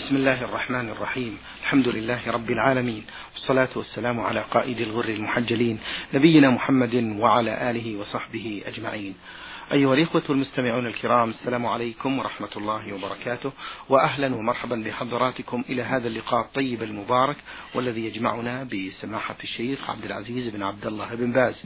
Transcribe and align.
بسم 0.00 0.16
الله 0.16 0.44
الرحمن 0.44 0.88
الرحيم. 0.88 1.38
الحمد 1.60 1.88
لله 1.88 2.30
رب 2.30 2.50
العالمين. 2.50 3.02
والصلاة 3.32 3.68
والسلام 3.76 4.20
على 4.20 4.40
قائد 4.40 4.80
الغر 4.80 5.04
المحجلين 5.04 5.78
نبينا 6.14 6.50
محمد 6.50 6.94
وعلى 6.94 7.70
آله 7.70 8.00
وصحبه 8.00 8.62
أجمعين. 8.66 9.14
أيها 9.72 9.94
الإخوة 9.94 10.22
المستمعون 10.30 10.86
الكرام 10.86 11.30
السلام 11.30 11.66
عليكم 11.66 12.18
ورحمة 12.18 12.48
الله 12.56 12.92
وبركاته 12.92 13.52
وأهلا 13.88 14.34
ومرحبا 14.34 14.76
بحضراتكم 14.86 15.64
إلى 15.68 15.82
هذا 15.82 16.08
اللقاء 16.08 16.40
الطيب 16.40 16.82
المبارك 16.82 17.36
والذي 17.74 18.04
يجمعنا 18.04 18.64
بسماحة 18.64 19.36
الشيخ 19.44 19.90
عبد 19.90 20.04
العزيز 20.04 20.48
بن 20.48 20.62
عبد 20.62 20.86
الله 20.86 21.14
بن 21.14 21.32
باز 21.32 21.64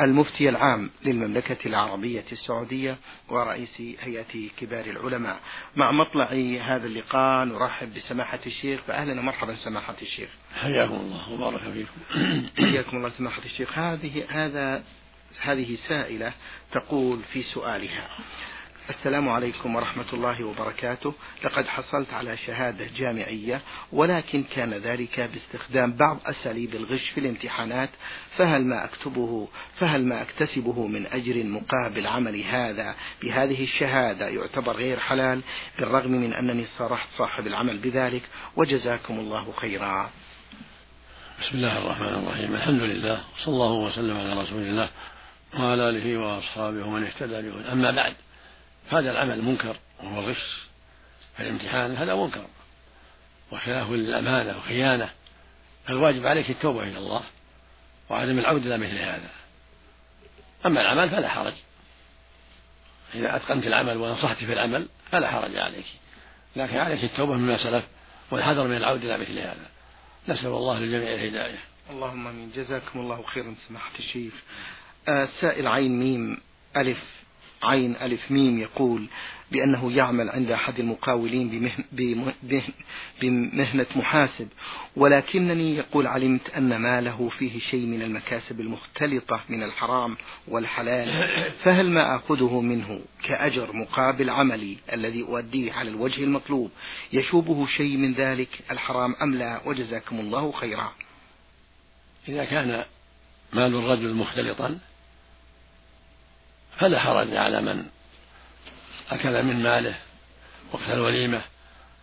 المفتي 0.00 0.48
العام 0.48 0.90
للمملكة 1.04 1.56
العربية 1.66 2.24
السعودية 2.32 2.96
ورئيس 3.28 3.80
هيئة 4.00 4.48
كبار 4.56 4.84
العلماء. 4.84 5.40
مع 5.76 5.92
مطلع 5.92 6.26
هذا 6.62 6.86
اللقاء 6.86 7.44
نرحب 7.44 7.94
بسماحة 7.94 8.40
الشيخ 8.46 8.80
فأهلا 8.80 9.20
ومرحبا 9.20 9.54
سماحة 9.54 9.96
الشيخ. 10.02 10.28
حياكم 10.60 10.94
الله 10.94 11.32
وبارك 11.32 11.60
فيكم. 11.60 12.46
حياكم 12.58 12.96
الله 12.96 13.10
سماحة 13.10 13.42
الشيخ. 13.44 13.78
هذه 13.78 14.24
هذا 14.28 14.82
هذه 15.40 15.78
سائلة 15.88 16.32
تقول 16.72 17.20
في 17.32 17.42
سؤالها. 17.42 18.08
السلام 18.90 19.28
عليكم 19.28 19.76
ورحمة 19.76 20.04
الله 20.12 20.44
وبركاته. 20.44 21.14
لقد 21.44 21.66
حصلت 21.66 22.12
على 22.12 22.36
شهادة 22.36 22.86
جامعية 22.96 23.60
ولكن 23.92 24.42
كان 24.42 24.74
ذلك 24.74 25.20
باستخدام 25.20 25.92
بعض 25.92 26.18
أساليب 26.26 26.74
الغش 26.74 27.08
في 27.08 27.20
الامتحانات. 27.20 27.90
فهل 28.36 28.64
ما 28.64 28.84
أكتبه 28.84 29.48
فهل 29.78 30.04
ما 30.04 30.22
أكتسبه 30.22 30.86
من 30.86 31.06
أجر 31.06 31.44
مقابل 31.44 32.06
عملي 32.06 32.44
هذا 32.44 32.94
بهذه 33.22 33.62
الشهادة 33.62 34.28
يعتبر 34.28 34.76
غير 34.76 35.00
حلال 35.00 35.40
بالرغم 35.78 36.10
من 36.10 36.32
أنني 36.32 36.64
صارحت 36.78 37.08
صاحب 37.18 37.46
العمل 37.46 37.78
بذلك؟ 37.78 38.22
وجزاكم 38.56 39.18
الله 39.18 39.52
خيرا. 39.52 40.10
بسم 41.40 41.56
الله 41.56 41.78
الرحمن 41.78 42.24
الرحيم. 42.24 42.54
الحمد 42.54 42.80
لله 42.80 43.20
صلى 43.38 43.54
الله 43.54 43.72
وسلم 43.72 44.16
على 44.16 44.40
رسول 44.40 44.62
الله. 44.62 44.88
وعلى 45.60 45.88
آله 45.88 46.16
وأصحابه 46.18 46.86
ومن 46.86 47.04
اهتدى 47.04 47.42
به 47.42 47.72
أما 47.72 47.90
بعد 47.90 48.14
هذا 48.90 49.10
العمل 49.10 49.42
منكر 49.42 49.76
وهو 50.02 50.20
الغش 50.20 50.66
في 51.36 51.42
الامتحان 51.42 51.96
هذا 51.96 52.14
منكر 52.14 52.44
وخلاف 53.52 53.90
للأمانة 53.90 54.58
وخيانة. 54.58 55.10
فالواجب 55.86 56.26
عليك 56.26 56.50
التوبة 56.50 56.82
إلى 56.82 56.98
الله 56.98 57.22
وعدم 58.08 58.38
العودة 58.38 58.74
إلى 58.74 58.86
مثل 58.86 58.98
هذا. 58.98 59.30
أما 60.66 60.80
العمل 60.80 61.10
فلا 61.10 61.28
حرج. 61.28 61.52
إذا 63.14 63.36
أتقنت 63.36 63.66
العمل 63.66 63.96
ونصحت 63.96 64.36
في 64.36 64.52
العمل 64.52 64.88
فلا 65.12 65.30
حرج 65.30 65.56
عليك. 65.56 65.86
لكن 66.56 66.76
عليك 66.76 67.04
التوبة 67.04 67.34
مما 67.34 67.56
سلف 67.56 67.84
والحذر 68.30 68.66
من 68.66 68.76
العودة 68.76 69.14
إلى 69.14 69.18
مثل 69.22 69.38
هذا. 69.38 69.66
نسأل 70.28 70.46
الله 70.46 70.78
للجميع 70.78 71.14
الهداية. 71.14 71.58
اللهم 71.90 72.26
آمين. 72.26 72.52
جزاكم 72.52 73.00
الله 73.00 73.22
خيرا. 73.22 73.54
سماحة 73.68 73.98
الشيخ. 73.98 74.32
آه، 75.08 75.28
سائل 75.40 75.68
عين 75.68 75.98
ميم 76.00 76.38
ألف 76.76 77.04
عين 77.62 77.96
ألف 77.96 78.30
ميم 78.30 78.58
يقول 78.58 79.06
بأنه 79.52 79.92
يعمل 79.92 80.30
عند 80.30 80.50
أحد 80.50 80.78
المقاولين 80.78 81.70
بمهنة 83.22 83.86
محاسب 83.96 84.48
ولكنني 84.96 85.76
يقول 85.76 86.06
علمت 86.06 86.50
أن 86.50 86.76
ماله 86.76 87.28
فيه 87.28 87.60
شيء 87.60 87.86
من 87.86 88.02
المكاسب 88.02 88.60
المختلطة 88.60 89.40
من 89.48 89.62
الحرام 89.62 90.16
والحلال 90.48 91.28
فهل 91.62 91.90
ما 91.90 92.16
أخذه 92.16 92.60
منه 92.60 93.00
كأجر 93.22 93.72
مقابل 93.72 94.30
عملي 94.30 94.76
الذي 94.92 95.22
أؤديه 95.22 95.72
على 95.72 95.90
الوجه 95.90 96.24
المطلوب 96.24 96.70
يشوبه 97.12 97.66
شيء 97.66 97.96
من 97.96 98.12
ذلك 98.12 98.48
الحرام 98.70 99.14
أم 99.22 99.34
لا؟ 99.34 99.60
وجزاكم 99.66 100.20
الله 100.20 100.52
خيرا. 100.52 100.92
إذا 102.28 102.44
كان 102.44 102.84
مال 103.52 103.74
الرجل 103.74 104.14
مختلطا 104.14 104.78
فلا 106.78 106.98
حرج 106.98 107.36
على 107.36 107.60
من 107.60 107.86
أكل 109.10 109.42
من 109.42 109.62
ماله 109.62 109.94
وقت 110.72 110.88
الوليمة 110.88 111.42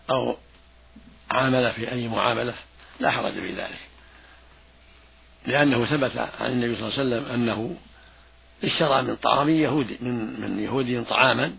أو 0.10 0.38
عامل 1.32 1.72
في 1.72 1.92
أي 1.92 2.08
معاملة 2.08 2.54
لا 3.00 3.12
حرج 3.12 3.34
في 3.34 3.52
ذلك. 3.52 3.80
لأنه 5.46 5.86
ثبت 5.86 6.18
عن 6.18 6.52
النبي 6.52 6.76
صلى 6.76 6.88
الله 6.88 7.00
عليه 7.00 7.26
وسلم 7.26 7.34
أنه 7.34 7.76
اشترى 8.64 9.02
من 9.02 9.16
طعام 9.16 9.50
يهودي 9.50 9.98
من 10.02 10.42
من 10.42 10.64
يهودي 10.64 11.02
طعاما 11.02 11.56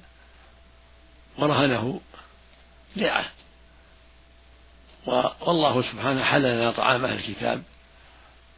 ورهنه 1.39 2.01
بيعه 2.97 3.25
والله 5.41 5.83
سبحانه 5.83 6.25
حلل 6.25 6.59
لنا 6.59 6.71
طعام 6.71 7.05
أهل 7.05 7.19
الكتاب 7.19 7.63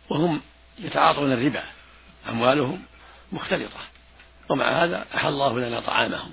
وهم 0.09 0.41
يتعاطون 0.79 1.33
الربا 1.33 1.63
أموالهم 2.29 2.83
مختلطة. 3.33 3.81
ومع 4.49 4.85
هذا 4.85 5.07
أحل 5.15 5.29
الله 5.29 5.59
لنا 5.59 5.81
طعامهم. 5.81 6.33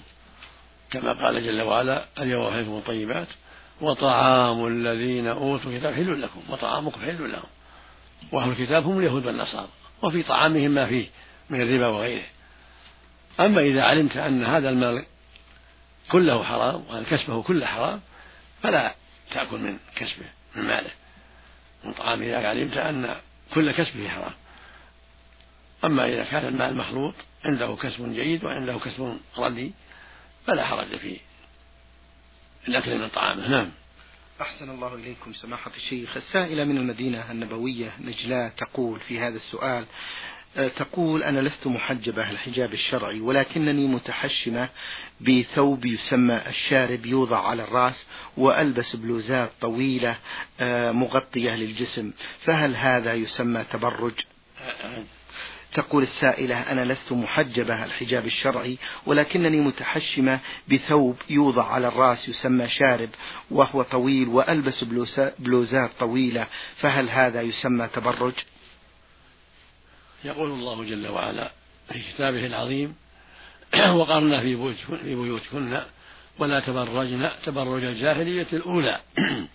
كما 0.92 1.14
قال 1.14 1.46
جل 1.46 1.62
وعلا 1.62 2.06
اليوم 2.20 2.46
أحلكم 2.46 2.78
الطيبات 2.78 3.28
وطعام 3.82 4.68
الذين 4.68 5.28
أوتوا 5.28 5.72
الكتاب 5.72 5.94
حل 5.94 6.22
لكم 6.22 6.42
وطعامكم 6.50 7.02
حل 7.02 7.32
لهم. 7.32 7.50
وأهل 8.32 8.50
الكتاب 8.50 8.86
هم 8.86 9.00
اليهود 9.00 9.26
والنصارى 9.26 9.68
وفي 10.02 10.24
طعامهم 10.24 10.72
ما 10.72 10.86
فيه 10.86 11.08
من 11.50 11.62
الربا 11.62 11.88
وغيره. 11.88 12.26
أما 13.40 13.62
إذا 13.62 13.84
علمت 13.84 14.18
أن 14.18 14.46
هذا 14.46 14.70
المال 14.70 15.06
كله 16.12 16.44
حرام 16.44 16.84
وأن 16.90 17.04
كسبه 17.04 17.44
كله 17.44 17.66
حرام 17.66 18.02
فلا 18.64 18.96
تأكل 19.32 19.58
من 19.58 19.78
كسبه 19.96 20.26
من 20.56 20.64
ماله. 20.64 20.92
من 21.84 21.94
طعامه 21.94 22.26
إذا 22.26 22.48
علمت 22.48 22.78
أن 22.78 23.16
كل 23.54 23.72
كسبه 23.72 24.10
حرام. 24.10 24.34
أما 25.84 26.08
إذا 26.08 26.24
كان 26.24 26.46
المال 26.46 26.78
مخلوط 26.78 27.14
عنده 27.46 27.76
كسب 27.76 28.14
جيد 28.14 28.44
وعنده 28.44 28.80
كسب 28.80 29.18
ردي 29.38 29.74
فلا 30.48 30.66
حرج 30.66 30.88
في 30.88 31.20
الأكل 32.68 32.98
من 33.00 33.08
طعامه 33.08 33.50
نعم. 33.50 33.72
أحسن 34.42 34.70
الله 34.70 34.96
إليكم 34.96 35.34
سماحة 35.34 35.72
الشيخ. 35.78 36.18
السائلة 36.18 36.64
من 36.64 36.78
المدينة 36.78 37.32
النبوية 37.32 37.92
نجلاء 38.02 38.50
تقول 38.50 39.00
في 39.00 39.20
هذا 39.20 39.36
السؤال 39.36 39.86
آه، 40.58 40.68
تقول 40.68 41.24
أنا 41.24 41.40
لست 41.40 41.68
محجبة 41.68 42.32
الحجاب 42.32 42.74
الشرعي 42.74 43.22
ولكنني 43.22 43.88
متحشمة 43.88 44.70
بثوب 45.22 45.86
يسمى 45.86 46.42
الشارب 46.48 47.06
يوضع 47.06 47.48
على 47.48 47.64
الرأس 47.64 48.06
وألبس 48.38 48.96
بلوزات 48.96 49.52
طويلة 49.62 50.18
آه، 50.60 50.92
مغطية 50.92 51.56
للجسم. 51.56 52.12
فهل 52.46 52.76
هذا 52.76 53.14
يسمى 53.14 53.64
تبرج؟ 53.64 54.14
تقول 55.74 56.04
السائلة 56.04 56.72
أنا 56.72 56.94
لست 56.94 57.12
محجبة 57.12 57.84
الحجاب 57.84 58.26
الشرعي 58.26 58.78
ولكنني 59.06 59.58
متحشمة 59.58 60.40
بثوب 60.72 61.18
يوضع 61.30 61.64
على 61.64 61.88
الرأس 61.88 62.30
يسمى 62.30 62.68
شارب 62.70 63.10
وهو 63.52 63.82
طويل 63.82 64.28
وألبس 64.28 64.84
بلوزات 65.40 65.92
طويلة 66.00 66.48
فهل 66.76 67.10
هذا 67.10 67.42
يسمى 67.42 67.88
تبرج؟ 67.88 68.34
يقول 70.24 70.52
الله 70.52 70.84
جل 70.84 71.08
وعلا 71.08 71.52
في 71.90 72.00
كتابه 72.14 72.46
العظيم 72.46 72.96
وقرنا 74.00 74.42
في 74.42 74.56
بيوتكن 75.04 75.82
ولا 76.40 76.60
تبرجن 76.60 77.30
تبرج 77.46 77.84
الجاهلية 77.84 78.48
الأولى. 78.54 79.00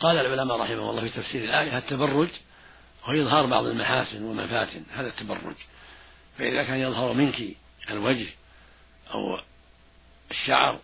قال 0.00 0.16
العلماء 0.16 0.60
رحمه 0.60 0.90
الله 0.90 1.00
في 1.00 1.08
تفسير 1.08 1.44
الآية 1.44 1.78
التبرج 1.78 2.28
وإظهار 3.08 3.46
بعض 3.46 3.66
المحاسن 3.66 4.22
والمفاتن 4.22 4.84
هذا 4.94 5.08
التبرج. 5.08 5.54
فإذا 6.38 6.64
كان 6.64 6.78
يظهر 6.78 7.12
منك 7.12 7.42
الوجه 7.90 8.26
أو 9.10 9.40
الشعر 10.30 10.78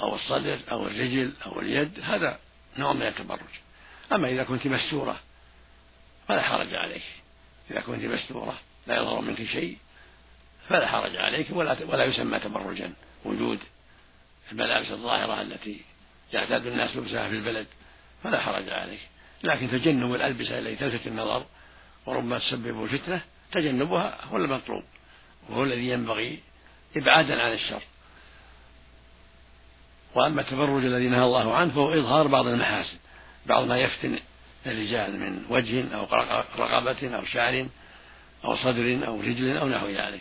أو 0.00 0.14
الصدر 0.14 0.58
أو 0.70 0.86
الرجل 0.86 1.32
أو 1.46 1.60
اليد 1.60 2.00
هذا 2.00 2.38
نوع 2.78 2.92
من 2.92 3.02
التبرج. 3.02 3.40
أما 4.12 4.28
إذا 4.28 4.44
كنت 4.44 4.66
مستورة 4.66 5.20
فلا 6.28 6.42
حرج 6.42 6.74
عليك. 6.74 7.02
إذا 7.70 7.80
كنت 7.80 8.04
مستورة 8.04 8.58
لا 8.86 8.96
يظهر 8.96 9.20
منك 9.20 9.44
شيء 9.44 9.78
فلا 10.68 10.88
حرج 10.88 11.16
عليك 11.16 11.46
ولا 11.50 11.76
ولا 11.84 12.04
يسمى 12.04 12.38
تبرجا. 12.38 12.92
وجود 13.24 13.58
الملابس 14.52 14.90
الظاهرة 14.90 15.42
التي 15.42 15.80
يعتاد 16.32 16.66
الناس 16.66 16.96
لبسها 16.96 17.28
في 17.28 17.34
البلد 17.34 17.66
فلا 18.22 18.40
حرج 18.40 18.68
عليك. 18.68 19.00
لكن 19.42 19.70
تجنب 19.70 20.14
الألبسة 20.14 20.58
التي 20.58 20.76
تلفت 20.76 21.06
النظر 21.06 21.46
وربما 22.06 22.38
تسبب 22.38 22.84
الفتنة 22.84 23.20
تجنبها 23.52 24.24
هو 24.24 24.36
المطلوب 24.36 24.82
وهو 25.48 25.64
الذي 25.64 25.88
ينبغي 25.88 26.38
إبعادا 26.96 27.42
عن 27.42 27.52
الشر. 27.52 27.82
وأما 30.14 30.40
التبرج 30.40 30.84
الذي 30.84 31.08
نهى 31.08 31.24
الله 31.24 31.56
عنه 31.56 31.72
فهو 31.72 31.92
إظهار 31.92 32.26
بعض 32.26 32.46
المحاسن 32.46 32.96
بعض 33.46 33.64
ما 33.64 33.78
يفتن 33.78 34.18
الرجال 34.66 35.20
من 35.20 35.44
وجه 35.48 35.94
أو 35.94 36.04
رقبة 36.58 37.16
أو 37.16 37.24
شعر 37.24 37.66
أو 38.44 38.56
صدر 38.56 39.06
أو 39.06 39.20
رجل 39.20 39.56
أو 39.56 39.68
نحو 39.68 39.86
ذلك. 39.86 40.20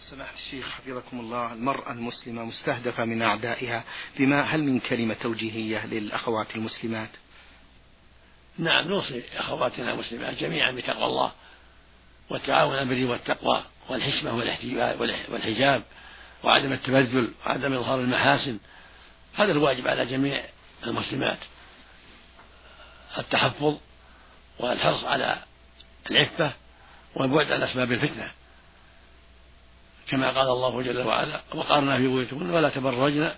سماحة 0.00 0.34
الشيخ 0.34 0.70
حفظكم 0.70 1.20
الله 1.20 1.52
المرأة 1.52 1.92
المسلمة 1.92 2.44
مستهدفة 2.44 3.04
من 3.04 3.22
أعدائها 3.22 3.84
بما 4.18 4.42
هل 4.42 4.64
من 4.64 4.80
كلمة 4.80 5.14
توجيهية 5.14 5.86
للأخوات 5.86 6.56
المسلمات؟ 6.56 7.10
نعم 8.60 8.88
نوصي 8.88 9.22
أخواتنا 9.36 9.92
المسلمات 9.92 10.34
جميعا 10.34 10.72
بتقوى 10.72 11.06
الله 11.06 11.32
والتعاون 12.30 12.72
على 12.72 12.82
البر 12.82 13.10
والتقوى 13.10 13.62
والحشمة 13.88 14.34
والحجاب 15.30 15.82
وعدم 16.44 16.72
التبذل 16.72 17.32
وعدم 17.46 17.72
إظهار 17.72 18.00
المحاسن. 18.00 18.58
هذا 19.34 19.52
الواجب 19.52 19.88
على 19.88 20.06
جميع 20.06 20.44
المسلمات 20.86 21.38
التحفظ 23.18 23.76
والحرص 24.58 25.04
على 25.04 25.38
العفة 26.10 26.52
والبعد 27.14 27.52
عن 27.52 27.62
أسباب 27.62 27.92
الفتنة. 27.92 28.30
كما 30.08 30.30
قال 30.30 30.48
الله 30.48 30.82
جل 30.82 31.06
وعلا 31.06 31.40
وقارنا 31.54 31.96
في 31.96 32.06
بيوتكن 32.06 32.50
ولا 32.50 32.68
تبرجن 32.68 33.32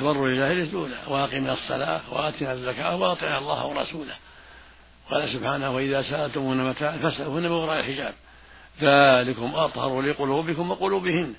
تبرج 0.00 0.30
الجاهلية 0.30 0.62
الأولى 0.62 0.98
وأقمنا 1.08 1.52
الصلاة 1.52 2.00
وآتنا 2.10 2.52
الزكاة 2.52 2.96
وأطعنا 2.96 3.38
الله 3.38 3.66
ورسوله. 3.66 4.14
قال 5.10 5.28
سبحانه 5.32 5.74
وإذا 5.74 6.02
سألتمون 6.02 6.68
متاعا 6.70 6.96
فاسألوهن 6.96 7.42
من 7.42 7.50
وراء 7.50 7.80
الحجاب. 7.80 8.14
ذلكم 8.80 9.54
أطهر 9.54 10.00
لقلوبكم 10.00 10.70
وقلوبهن. 10.70 11.34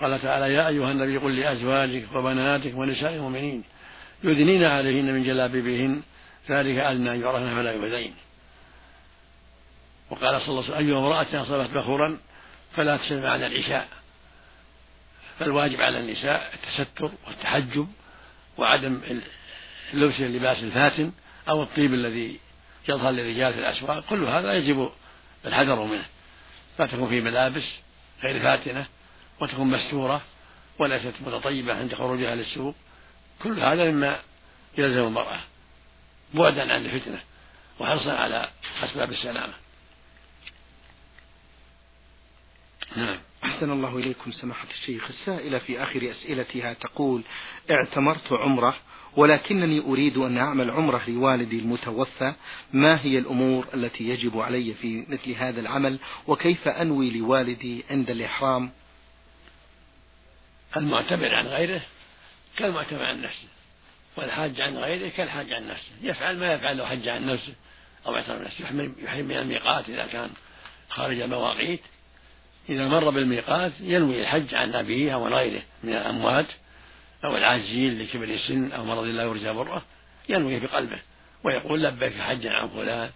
قال 0.00 0.22
تعالى 0.22 0.54
يا 0.54 0.68
أيها 0.68 0.92
النبي 0.92 1.16
قل 1.16 1.36
لأزواجك 1.36 2.04
وبناتك 2.14 2.72
ونساء 2.74 3.12
المؤمنين 3.12 3.64
يدنين 4.24 4.64
عليهن 4.64 5.14
من 5.14 5.24
جلابيبهن. 5.24 6.02
ذلك 6.50 6.78
أدنى 6.78 7.12
أن 7.12 7.20
يعرفن 7.20 7.54
فلا 7.54 7.72
يؤذين. 7.72 8.14
وقال 10.10 10.40
صلى 10.40 10.48
الله 10.48 10.64
عليه 10.64 10.74
وسلم 10.74 10.88
أيها 10.88 10.98
امرأة 10.98 11.42
أصابت 11.42 11.70
بخورا 11.70 12.18
فلا 12.76 12.96
تسلم 12.96 13.22
معنا 13.22 13.46
العشاء. 13.46 13.88
فالواجب 15.38 15.80
على 15.80 16.00
النساء 16.00 16.54
التستر 16.54 17.10
والتحجب 17.26 17.88
وعدم 18.58 19.20
لبس 19.92 20.20
اللباس 20.20 20.58
الفاتن 20.58 21.12
أو 21.48 21.62
الطيب 21.62 21.94
الذي 21.94 22.40
يظهر 22.88 23.10
للرجال 23.10 23.52
في 23.52 23.58
الأسواق 23.58 24.04
كل 24.10 24.24
هذا 24.24 24.52
يجب 24.54 24.90
الحذر 25.46 25.84
منه. 25.84 26.04
فتكون 26.78 27.08
في 27.08 27.20
ملابس 27.20 27.64
غير 28.22 28.42
فاتنة 28.42 28.86
وتكون 29.40 29.66
مستورة 29.70 30.22
وليست 30.78 31.14
متطيبة 31.26 31.74
عند 31.74 31.94
خروجها 31.94 32.34
للسوق. 32.34 32.74
كل 33.42 33.60
هذا 33.60 33.90
مما 33.90 34.18
يلزم 34.78 35.00
المرأة 35.06 35.40
بعدا 36.34 36.72
عن 36.72 36.84
الفتنة 36.84 37.20
وحرصا 37.80 38.12
على 38.12 38.48
أسباب 38.84 39.12
السلامة. 39.12 39.54
نعم. 42.96 43.18
أحسن 43.46 43.70
الله 43.70 43.98
إليكم 43.98 44.32
سماحة 44.32 44.68
الشيخ. 44.70 45.08
السائلة 45.08 45.58
في 45.58 45.82
آخر 45.82 46.10
أسئلتها 46.10 46.72
تقول 46.72 47.22
اعتمرت 47.70 48.32
عمرة 48.32 48.76
ولكنني 49.16 49.80
أريد 49.80 50.16
أن 50.16 50.38
أعمل 50.38 50.70
عمرة 50.70 51.02
لوالدي 51.08 51.58
المتوفى. 51.58 52.34
ما 52.72 53.00
هي 53.00 53.18
الأمور 53.18 53.66
التي 53.74 54.08
يجب 54.08 54.38
علي 54.38 54.74
في 54.74 55.06
مثل 55.08 55.30
هذا 55.30 55.60
العمل؟ 55.60 55.98
وكيف 56.26 56.68
أنوي 56.68 57.10
لوالدي 57.10 57.84
عند 57.90 58.10
الإحرام؟ 58.10 58.70
المعتمر 60.76 61.34
عن 61.34 61.46
غيره 61.46 61.82
كالمعتمر 62.56 63.02
عن 63.02 63.22
نفسه 63.22 63.48
والحاج 64.16 64.60
عن 64.60 64.76
غيره 64.76 65.08
كالحاج 65.08 65.52
عن 65.52 65.68
نفسه. 65.68 65.92
يفعل 66.02 66.38
ما 66.38 66.52
يفعل 66.54 66.76
لو 66.76 66.86
حج 66.86 67.08
عن 67.08 67.26
نفسه 67.26 67.54
أو 68.06 68.16
اعتمر 68.16 68.42
نفسه 68.44 68.64
يحرم 69.02 69.24
من 69.24 69.36
الميقات 69.36 69.88
إذا 69.88 70.06
كان 70.06 70.30
خارج 70.88 71.20
المواقيت. 71.20 71.80
إذا 72.68 72.88
مر 72.88 73.10
بالميقات 73.10 73.72
ينوي 73.80 74.20
الحج 74.20 74.54
عن 74.54 74.74
أبيه 74.74 75.14
أو 75.14 75.28
غيره 75.28 75.62
من 75.84 75.92
الأموات 75.92 76.46
أو 77.24 77.36
العاجزين 77.36 77.98
لكبر 77.98 78.24
السن 78.24 78.72
أو 78.72 78.84
مرض 78.84 79.04
لا 79.04 79.22
يرجى 79.22 79.52
بره 79.52 79.82
ينوي 80.28 80.60
في 80.60 80.66
قلبه 80.66 80.98
ويقول 81.44 81.82
لبيك 81.82 82.20
حجا 82.20 82.50
عن 82.50 82.68
فلان 82.68 83.10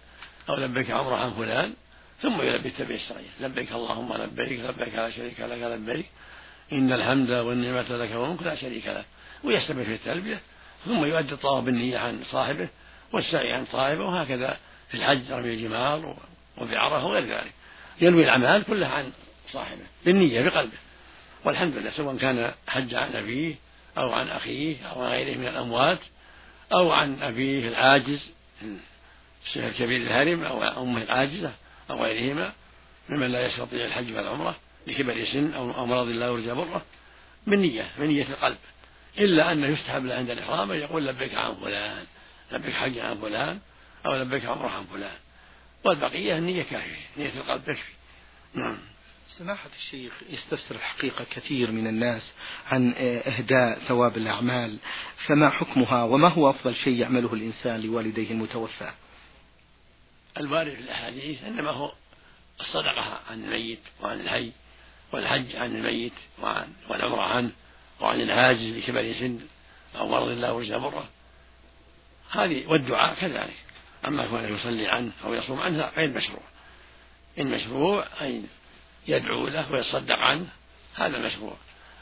أو 0.49 0.55
لبيك 0.55 0.91
عمرة 0.91 1.15
عن 1.15 1.31
فلان 1.33 1.73
ثم 2.21 2.41
يلبي 2.41 2.69
التلبية 2.69 2.95
الشرعية 2.95 3.29
لبيك 3.41 3.71
اللهم 3.71 4.13
لبيك 4.13 4.59
لبيك 4.59 4.95
لا 4.95 5.09
شريك 5.09 5.39
لك 5.39 5.61
لبيك 5.61 6.05
إن 6.73 6.93
الحمد 6.93 7.31
والنعمة 7.31 7.97
لك 7.97 8.11
والملك 8.11 8.43
لا 8.43 8.55
شريك 8.55 8.87
له 8.87 9.03
ويستمر 9.43 9.83
في 9.83 9.93
التلبية 9.93 10.39
ثم 10.85 11.05
يؤدي 11.05 11.33
الطواف 11.33 11.63
بالنية 11.63 11.97
عن 11.97 12.23
صاحبه 12.23 12.67
والسعي 13.13 13.53
عن 13.53 13.65
صاحبه 13.71 14.03
وهكذا 14.03 14.57
في 14.89 14.97
الحج 14.97 15.31
رمي 15.31 15.53
الجمار 15.53 16.17
وفي 16.57 16.75
عرفة 16.75 17.05
وغير 17.05 17.25
ذلك. 17.25 17.51
ينوي 18.01 18.23
الأعمال 18.23 18.63
كلها 18.63 18.89
عن 18.89 19.11
صاحبه 19.53 19.83
بالنية 20.05 20.41
بقلبه. 20.41 20.77
والحمد 21.45 21.75
لله 21.75 21.89
سواء 21.89 22.17
كان 22.17 22.53
حج 22.67 22.95
عن 22.95 23.15
أبيه 23.15 23.55
أو 23.97 24.11
عن 24.11 24.27
أخيه 24.27 24.85
أو 24.85 25.01
عن 25.01 25.11
غيره 25.11 25.37
من 25.37 25.47
الأموات 25.47 25.99
أو 26.73 26.91
عن 26.91 27.21
أبيه 27.21 27.67
العاجز 27.67 28.31
الشيخ 29.45 29.63
الكبير 29.63 30.01
الهرم 30.01 30.43
أو 30.43 30.83
أمه 30.83 31.01
العاجزة 31.01 31.51
أو 31.89 32.03
غيرهما 32.03 32.53
ممن 33.09 33.27
لا 33.31 33.45
يستطيع 33.45 33.85
الحج 33.85 34.13
والعمرة 34.13 34.55
لكبر 34.87 35.25
سن 35.25 35.53
أو 35.53 35.85
مرض 35.85 36.07
لا 36.07 36.25
يرجى 36.25 36.53
برة. 36.53 36.81
بالنية 37.47 37.87
بنية 37.97 38.23
القلب. 38.23 38.57
إلا 39.17 39.51
أنه 39.51 39.67
يستحب 39.67 40.05
له 40.05 40.15
عند 40.15 40.29
الإحرام 40.29 40.71
أن 40.71 40.77
يقول 40.77 41.07
لبيك 41.07 41.35
عن 41.35 41.55
فلان 41.55 42.05
لبيك 42.51 42.73
حج 42.73 42.99
عن 42.99 43.17
فلان 43.21 43.59
أو 44.05 44.15
لبيك 44.15 44.45
عمرة 44.45 44.69
عن 44.69 44.85
فلان. 44.85 45.17
والبقية 45.83 46.37
النية 46.37 46.63
كافية 46.63 46.95
نية 47.17 47.31
القلب 47.37 47.61
تكفي. 47.63 47.91
نعم. 48.53 48.77
سماحة 49.37 49.69
الشيخ 49.77 50.13
يستفسر 50.29 50.75
الحقيقة 50.75 51.23
كثير 51.23 51.71
من 51.71 51.87
الناس 51.87 52.31
عن 52.67 52.93
إهداء 52.97 53.79
ثواب 53.79 54.17
الأعمال 54.17 54.77
فما 55.27 55.49
حكمها 55.49 56.03
وما 56.03 56.29
هو 56.29 56.49
أفضل 56.49 56.75
شيء 56.75 56.99
يعمله 56.99 57.33
الإنسان 57.33 57.81
لوالديه 57.81 58.31
المتوفى؟ 58.31 58.91
الوارد 60.37 60.73
في 60.73 60.79
الأحاديث 60.79 61.43
إنما 61.43 61.69
هو 61.69 61.93
الصدقة 62.61 63.19
عن 63.29 63.43
الميت 63.43 63.79
وعن 64.01 64.21
الحي 64.21 64.51
والحج 65.13 65.55
عن 65.55 65.75
الميت 65.75 66.13
وعن 66.41 66.67
والعمرة 66.89 67.21
عنه 67.21 67.51
وعن 68.01 68.21
العاجز 68.21 68.77
لكبر 68.77 69.13
سن 69.13 69.39
أو 69.95 70.07
مرض 70.09 70.27
الله 70.27 70.47
يرجى 70.47 70.77
بره 70.77 71.09
هذه 72.31 72.67
والدعاء 72.67 73.15
كذلك. 73.15 73.57
أما 74.07 74.27
كونه 74.27 74.47
يصلي 74.47 74.87
عنه 74.87 75.11
أو 75.23 75.33
يصوم 75.33 75.59
عنه 75.59 75.91
غير 75.97 76.09
مشروع. 76.09 76.43
المشروع 77.37 78.05
أن 78.21 78.47
يدعو 79.07 79.47
له 79.47 79.71
ويتصدق 79.71 80.15
عنه 80.15 80.47
هذا 80.95 81.25
مشروع. 81.25 81.53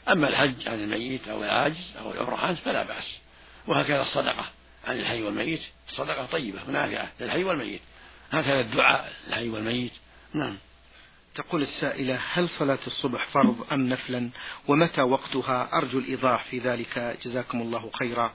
أما 0.10 0.28
الحج 0.28 0.68
عن 0.68 0.84
الميت 0.84 1.28
أو 1.28 1.44
العاجز 1.44 1.94
أو 2.00 2.12
العمرة 2.12 2.36
عنه 2.36 2.56
فلا 2.56 2.84
بأس. 2.84 3.18
وهكذا 3.68 4.02
الصدقة 4.02 4.46
عن 4.86 5.00
الحي 5.00 5.24
والميت 5.24 5.62
صدقة 5.90 6.26
طيبة 6.26 6.60
ونافعة 6.68 7.12
للحي 7.20 7.44
والميت. 7.44 7.82
هكذا 8.32 8.60
الدعاء 8.60 9.14
للحي 9.28 9.50
والميت. 9.50 9.92
نعم. 10.34 10.58
تقول 11.36 11.62
السائلة 11.62 12.20
هل 12.34 12.50
صلاة 12.50 12.80
الصبح 12.88 13.28
فرض 13.28 13.66
أم 13.72 13.90
نفلا؟ 13.90 14.30
ومتى 14.68 15.02
وقتها؟ 15.02 15.70
أرجو 15.74 16.00
الإيضاح 16.00 16.44
في 16.44 16.60
ذلك. 16.60 17.18
جزاكم 17.24 17.62
الله 17.62 17.92
خيرا. 18.00 18.34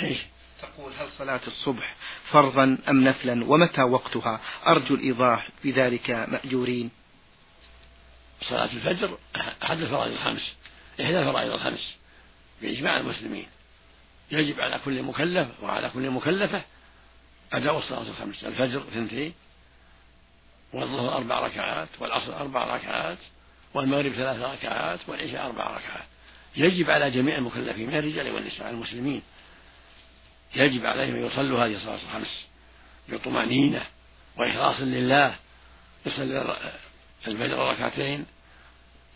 إيش؟ 0.00 0.18
تقول 0.62 0.92
هل 0.92 1.08
صلاة 1.18 1.40
الصبح 1.46 1.96
فرضا 2.30 2.78
أم 2.88 3.04
نفلا؟ 3.04 3.44
ومتى 3.44 3.82
وقتها؟ 3.82 4.40
أرجو 4.66 4.94
الإيضاح 4.94 5.48
في 5.62 5.70
ذلك. 5.70 6.10
مأجورين. 6.10 6.90
صلاة 8.42 8.64
الفجر 8.72 9.18
أحد 9.62 9.80
الفرائض 9.80 10.12
الخمس 10.12 10.54
إحدى 11.00 11.18
الفرائض 11.20 11.52
الخمس 11.52 11.94
بإجماع 12.62 12.96
المسلمين. 12.96 13.46
يجب 14.30 14.60
على 14.60 14.80
كل 14.84 15.02
مكلف 15.02 15.48
وعلى 15.62 15.90
كل 15.90 16.10
مكلفة 16.10 16.62
أداء 17.52 17.78
الصلاة 17.78 18.02
الخمس 18.02 18.44
الفجر 18.44 18.78
اثنتين 18.78 19.34
والظهر 20.72 21.16
أربع 21.16 21.46
ركعات 21.46 21.88
والعصر 21.98 22.36
أربع 22.40 22.76
ركعات 22.76 23.18
والمغرب 23.74 24.12
ثلاث 24.12 24.40
ركعات 24.40 25.00
والعشاء 25.06 25.46
أربع 25.46 25.64
ركعات. 25.76 26.04
يجب 26.56 26.90
على 26.90 27.10
جميع 27.10 27.38
المكلفين 27.38 27.86
من 27.86 27.94
الرجال 27.94 28.30
والنساء 28.30 28.70
المسلمين 28.70 29.22
يجب 30.54 30.86
عليهم 30.86 31.14
أن 31.14 31.26
يصلوا 31.26 31.64
هذه 31.64 31.74
الصلاة 31.74 31.98
الخمس 32.06 32.46
بطمأنينة 33.08 33.82
وإخلاص 34.36 34.80
لله 34.80 35.34
يصلي 36.06 36.56
الفجر 37.26 37.58
ركعتين 37.58 38.26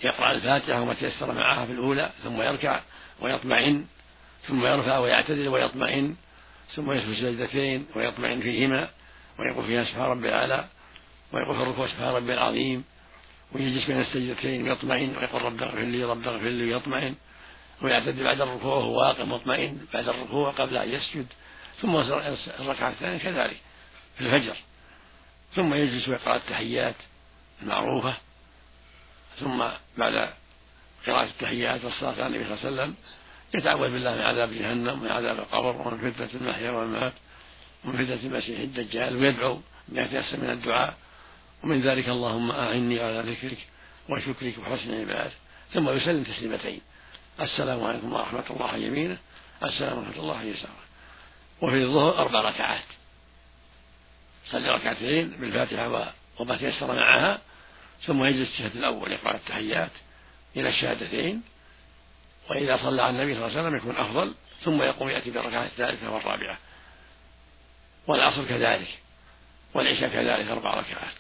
يقرأ 0.04 0.32
الفاتحة 0.32 0.80
وما 0.80 0.94
تيسر 0.94 1.32
معها 1.32 1.66
في 1.66 1.72
الأولى 1.72 2.10
ثم 2.24 2.42
يركع 2.42 2.80
ويطمئن 3.20 3.86
ثم 4.48 4.66
يرفع 4.66 4.98
ويعتدل 4.98 5.48
ويطمئن 5.48 6.16
ثم 6.74 6.92
يسجد 6.92 7.14
سجدتين 7.14 7.86
ويطمئن 7.96 8.40
فيهما 8.40 8.88
ويقول 9.38 9.64
فيها 9.64 9.84
سبحان 9.84 10.10
ربي 10.10 10.28
الأعلى 10.28 10.66
ويقول 11.32 11.56
في 11.56 11.62
الركوع 11.62 11.86
سبحان 11.86 12.14
ربي 12.14 12.34
العظيم 12.34 12.84
ويجلس 13.52 13.84
بين 13.84 14.00
السجدتين 14.00 14.68
ويطمئن 14.68 15.16
ويقول 15.16 15.42
رب 15.42 15.62
اغفر 15.62 15.78
لي 15.78 16.04
رب 16.04 16.28
اغفر 16.28 16.48
لي 16.48 16.74
ويطمئن 16.74 17.14
ويعتدل 17.82 18.24
بعد 18.24 18.40
الركوع 18.40 18.74
وهو 18.74 19.00
واقف 19.00 19.20
مطمئن 19.20 19.86
بعد 19.94 20.08
الركوع 20.08 20.50
قبل 20.50 20.76
أن 20.76 20.88
يسجد 20.88 21.26
ثم 21.80 21.96
الركعة 21.96 22.88
الثانية 22.88 23.18
كذلك 23.18 23.56
في 24.18 24.20
الفجر 24.20 24.56
ثم 25.54 25.74
يجلس 25.74 26.08
ويقرأ 26.08 26.36
التحيات 26.36 26.94
المعروفة 27.62 28.14
ثم 29.40 29.64
بعد 29.98 30.30
قراءة 31.06 31.24
التحيات 31.24 31.84
والصلاة 31.84 32.12
على 32.12 32.26
النبي 32.26 32.44
صلى 32.44 32.54
الله 32.54 32.82
عليه 32.82 32.82
وسلم 32.82 32.94
يتعوذ 33.54 33.90
بالله 33.90 34.14
من 34.14 34.20
عذاب 34.20 34.52
جهنم 34.52 35.00
ومن 35.00 35.10
عذاب 35.10 35.38
القبر 35.38 35.76
ومن 35.76 36.12
فتنة 36.12 36.40
المحيا 36.40 36.70
والممات 36.70 37.12
ومن 37.84 38.04
فتنة 38.04 38.20
المسيح 38.24 38.60
الدجال 38.60 39.16
ويدعو 39.16 39.60
بما 39.88 40.02
يتيسر 40.02 40.40
من 40.40 40.50
الدعاء. 40.50 40.94
ومن 41.64 41.80
ذلك 41.80 42.08
اللهم 42.08 42.50
أعني 42.50 43.00
على 43.00 43.20
ذكرك 43.20 43.58
وشكرك 44.08 44.54
وحسن 44.58 45.00
عبادك 45.00 45.32
ثم 45.72 45.90
يسلم 45.90 46.22
تسليمتين. 46.22 46.80
السلام 47.40 47.84
عليكم 47.84 48.12
ورحمة 48.12 48.44
الله 48.50 48.76
يمينه 48.76 49.18
السلام 49.64 49.98
ورحمة 49.98 50.16
الله 50.16 50.42
يسارة. 50.42 50.82
وفي 51.60 51.82
الظهر 51.82 52.18
أربع 52.18 52.40
ركعات. 52.40 52.84
صلي 54.46 54.68
ركعتين 54.68 55.30
بالفاتحة 55.30 56.12
وما 56.40 56.56
تيسر 56.56 56.94
معها. 56.94 57.38
ثم 58.06 58.24
يجلس 58.24 58.48
الشهد 58.48 58.76
الأول 58.76 59.12
يقرأ 59.12 59.36
التحيات 59.36 59.90
إلى 60.56 60.68
الشهادتين 60.68 61.42
وإذا 62.50 62.76
صلى 62.76 63.02
على 63.02 63.10
النبي 63.10 63.34
صلى 63.34 63.46
الله 63.46 63.58
عليه 63.58 63.68
وسلم 63.68 63.76
يكون 63.76 63.96
أفضل 63.96 64.34
ثم 64.62 64.82
يقوم 64.82 65.08
يأتي 65.08 65.30
بالركعة 65.30 65.64
الثالثة 65.64 66.10
والرابعة. 66.10 66.58
والعصر 68.06 68.44
كذلك 68.44 68.98
والعشاء 69.74 70.08
كذلك 70.08 70.48
أربع 70.48 70.74
ركعات. 70.74 71.14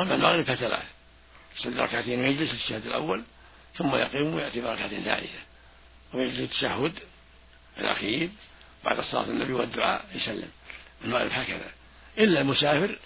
أما 0.00 0.14
المغرب 0.14 0.44
فثلاث. 0.44 0.84
يصلي 1.56 1.82
ركعتين 1.82 2.20
ويجلس 2.20 2.52
الشهد 2.52 2.86
الأول 2.86 3.24
ثم 3.76 3.94
يقوم 3.94 4.34
ويأتي 4.34 4.60
بركعة 4.60 4.88
ثالثة. 4.88 5.38
ويجلس 6.14 6.40
التشهد 6.40 6.92
الأخير 7.78 8.30
بعد 8.84 9.00
صلاة 9.00 9.24
النبي 9.24 9.52
والدعاء 9.52 10.04
يسلم. 10.14 10.50
المغرب 11.04 11.30
هكذا. 11.32 11.70
إلا 12.18 12.40
المسافر 12.40 12.98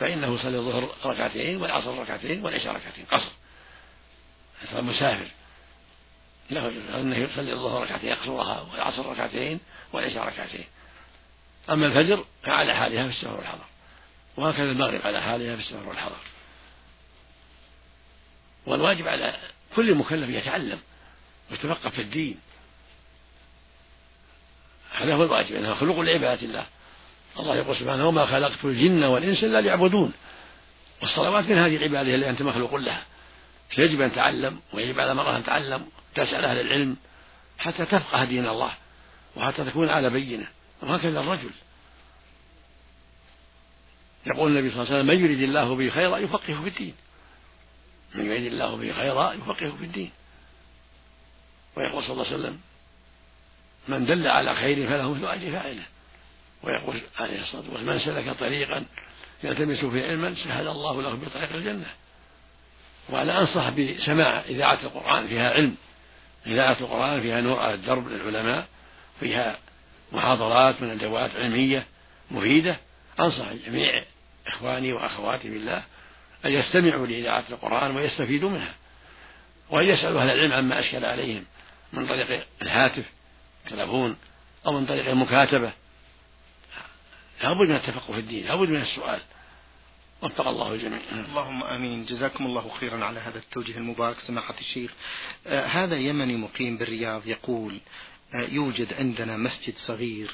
فإنه 0.00 0.34
يصلي 0.34 0.58
الظهر 0.58 0.94
ركعتين 1.04 1.62
والعصر 1.62 1.98
ركعتين 1.98 2.44
والعشاء 2.44 2.74
ركعتين 2.74 3.04
قصر. 3.04 3.32
المسافر 4.72 5.26
له 6.50 6.68
أنه 7.00 7.16
يصلي 7.16 7.52
الظهر 7.52 7.82
ركعتين 7.82 8.10
يقصرها 8.10 8.60
والعصر 8.72 9.06
ركعتين 9.06 9.60
والعشاء 9.92 10.26
ركعتين. 10.26 10.64
أما 11.70 11.86
الفجر 11.86 12.24
فعلى 12.42 12.76
حالها 12.76 13.04
في 13.04 13.10
السفر 13.10 13.36
والحضر. 13.36 13.64
وهكذا 14.36 14.70
المغرب 14.70 15.00
على 15.04 15.22
حالها 15.22 15.56
في 15.56 15.62
السفر 15.62 15.88
والحضر. 15.88 16.18
والواجب 18.66 19.08
على 19.08 19.36
كل 19.76 19.94
مكلف 19.94 20.30
يتعلم 20.30 20.78
ويتفقه 21.50 21.90
في 21.90 22.02
الدين. 22.02 22.40
هذا 24.92 25.14
هو 25.14 25.22
الواجب 25.22 25.56
إنها 25.56 25.74
خلق 25.74 26.00
لعبادة 26.00 26.42
الله. 26.42 26.66
الله 27.38 27.56
يقول 27.56 27.76
سبحانه 27.76 28.08
وما 28.08 28.26
خلقت 28.26 28.64
الجن 28.64 29.04
والإنس 29.04 29.44
إلا 29.44 29.60
ليعبدون. 29.60 30.12
والصلوات 31.02 31.44
من 31.44 31.58
هذه 31.58 31.76
العباده 31.76 32.14
التي 32.14 32.30
أنت 32.30 32.42
مخلوق 32.42 32.74
لها. 32.74 33.02
فيجب 33.70 34.00
أن 34.00 34.14
تعلم 34.14 34.60
ويجب 34.72 35.00
على 35.00 35.12
المرأة 35.12 35.36
أن 35.36 35.44
تعلم 35.44 35.86
تسأل 36.14 36.44
أهل 36.44 36.60
العلم 36.60 36.96
حتى 37.58 37.84
تفقه 37.86 38.24
دين 38.24 38.48
الله 38.48 38.70
وحتى 39.36 39.64
تكون 39.64 39.88
على 39.88 40.10
بينة. 40.10 40.46
وهكذا 40.82 41.20
الرجل. 41.20 41.50
يقول 44.26 44.50
النبي 44.50 44.70
صلى 44.70 44.82
الله 44.82 44.92
عليه 44.92 45.00
وسلم 45.00 45.06
من 45.06 45.24
يريد 45.24 45.42
الله 45.42 45.76
به 45.76 45.90
خيرا 45.90 46.18
يفقهه 46.18 46.62
في 46.62 46.68
الدين. 46.68 46.94
من 48.14 48.26
يريد 48.26 48.52
الله 48.52 48.76
به 48.76 48.92
خيرا 48.92 49.32
يفقهه 49.32 49.76
في 49.78 49.84
الدين. 49.84 50.10
ويقول 51.76 52.02
صلى 52.02 52.12
الله 52.12 52.26
عليه 52.26 52.36
وسلم 52.36 52.60
من 53.88 54.06
دل 54.06 54.28
على 54.28 54.54
خير 54.54 54.88
فله 54.88 55.14
مثل 55.14 55.26
أجر 55.26 55.52
فاعله. 55.52 55.82
ويقول 56.62 57.00
عليه 57.18 57.40
الصلاة 57.40 57.62
والسلام 57.72 57.86
من 57.86 57.98
سلك 57.98 58.36
طريقا 58.38 58.84
يلتمس 59.44 59.84
فيه 59.84 60.06
علما 60.06 60.34
سهل 60.34 60.68
الله 60.68 61.02
له 61.02 61.14
بطريق 61.14 61.54
الجنة. 61.54 61.86
وأنا 63.08 63.40
أنصح 63.40 63.68
بسماع 63.68 64.40
إذاعة 64.40 64.78
القرآن 64.82 65.28
فيها 65.28 65.50
علم. 65.50 65.76
إذاعة 66.46 66.76
القرآن 66.80 67.20
فيها 67.20 67.40
نور 67.40 67.58
على 67.58 67.74
الدرب 67.74 68.08
للعلماء 68.08 68.66
فيها 69.20 69.58
محاضرات 70.12 70.82
من 70.82 70.90
الجوات 70.90 71.30
علمية 71.36 71.86
مفيدة. 72.30 72.76
أنصح 73.20 73.52
جميع 73.66 74.04
إخواني 74.46 74.92
وأخواتي 74.92 75.50
بالله 75.50 75.82
أن 76.44 76.50
يستمعوا 76.50 77.06
لإذاعة 77.06 77.44
القرآن 77.50 77.96
ويستفيدوا 77.96 78.50
منها 78.50 78.74
وأن 79.70 79.86
يسألوا 79.86 80.20
أهل 80.20 80.30
العلم 80.30 80.52
عما 80.52 80.80
أشكل 80.80 81.04
عليهم 81.04 81.44
من 81.92 82.06
طريق 82.06 82.46
الهاتف 82.62 83.04
التلفون 83.66 84.16
أو 84.66 84.72
من 84.72 84.86
طريق 84.86 85.08
المكاتبة. 85.08 85.72
لابد 87.42 87.68
من 87.68 87.76
التفقه 87.76 88.12
في 88.12 88.18
الدين 88.18 88.46
لابد 88.46 88.68
من 88.68 88.82
السؤال. 88.82 89.20
وفق 90.22 90.48
الله 90.48 90.72
الجميع 90.74 91.00
اللهم 91.12 91.62
آمين. 91.62 92.04
جزاكم 92.04 92.46
الله 92.46 92.70
خيرا 92.80 93.04
على 93.04 93.20
هذا 93.20 93.38
التوجيه 93.38 93.76
المبارك 93.76 94.16
سماحة 94.18 94.54
الشيخ. 94.60 94.90
آه 95.46 95.66
هذا 95.66 95.96
يمني 95.96 96.36
مقيم 96.36 96.76
بالرياض 96.76 97.26
يقول 97.26 97.80
آه 98.34 98.48
يوجد 98.48 98.94
عندنا 98.94 99.36
مسجد 99.36 99.74
صغير 99.76 100.30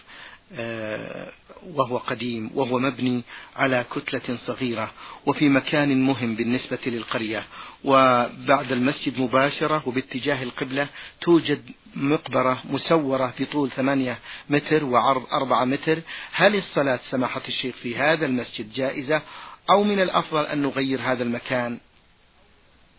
وهو 1.66 1.98
قديم 1.98 2.50
وهو 2.54 2.78
مبني 2.78 3.22
على 3.56 3.84
كتلة 3.94 4.36
صغيرة 4.36 4.92
وفي 5.26 5.48
مكان 5.48 6.02
مهم 6.02 6.34
بالنسبة 6.34 6.78
للقرية. 6.86 7.44
وبعد 7.84 8.72
المسجد 8.72 9.20
مباشرة 9.20 9.82
وباتجاه 9.86 10.42
القبلة 10.42 10.88
توجد 11.20 11.70
مقبرة 11.94 12.62
مسورة 12.70 13.26
في 13.26 13.44
طول 13.44 13.70
ثمانية 13.70 14.18
متر 14.50 14.84
وعرض 14.84 15.26
أربعة 15.32 15.64
متر. 15.64 16.02
هل 16.32 16.56
الصلاة 16.56 17.00
سماحة 17.10 17.42
الشيخ 17.48 17.76
في 17.76 17.96
هذا 17.96 18.26
المسجد 18.26 18.72
جائزة 18.72 19.22
أو 19.70 19.84
من 19.84 20.00
الأفضل 20.02 20.46
أن 20.46 20.62
نغير 20.62 21.00
هذا 21.00 21.22
المكان؟ 21.22 21.78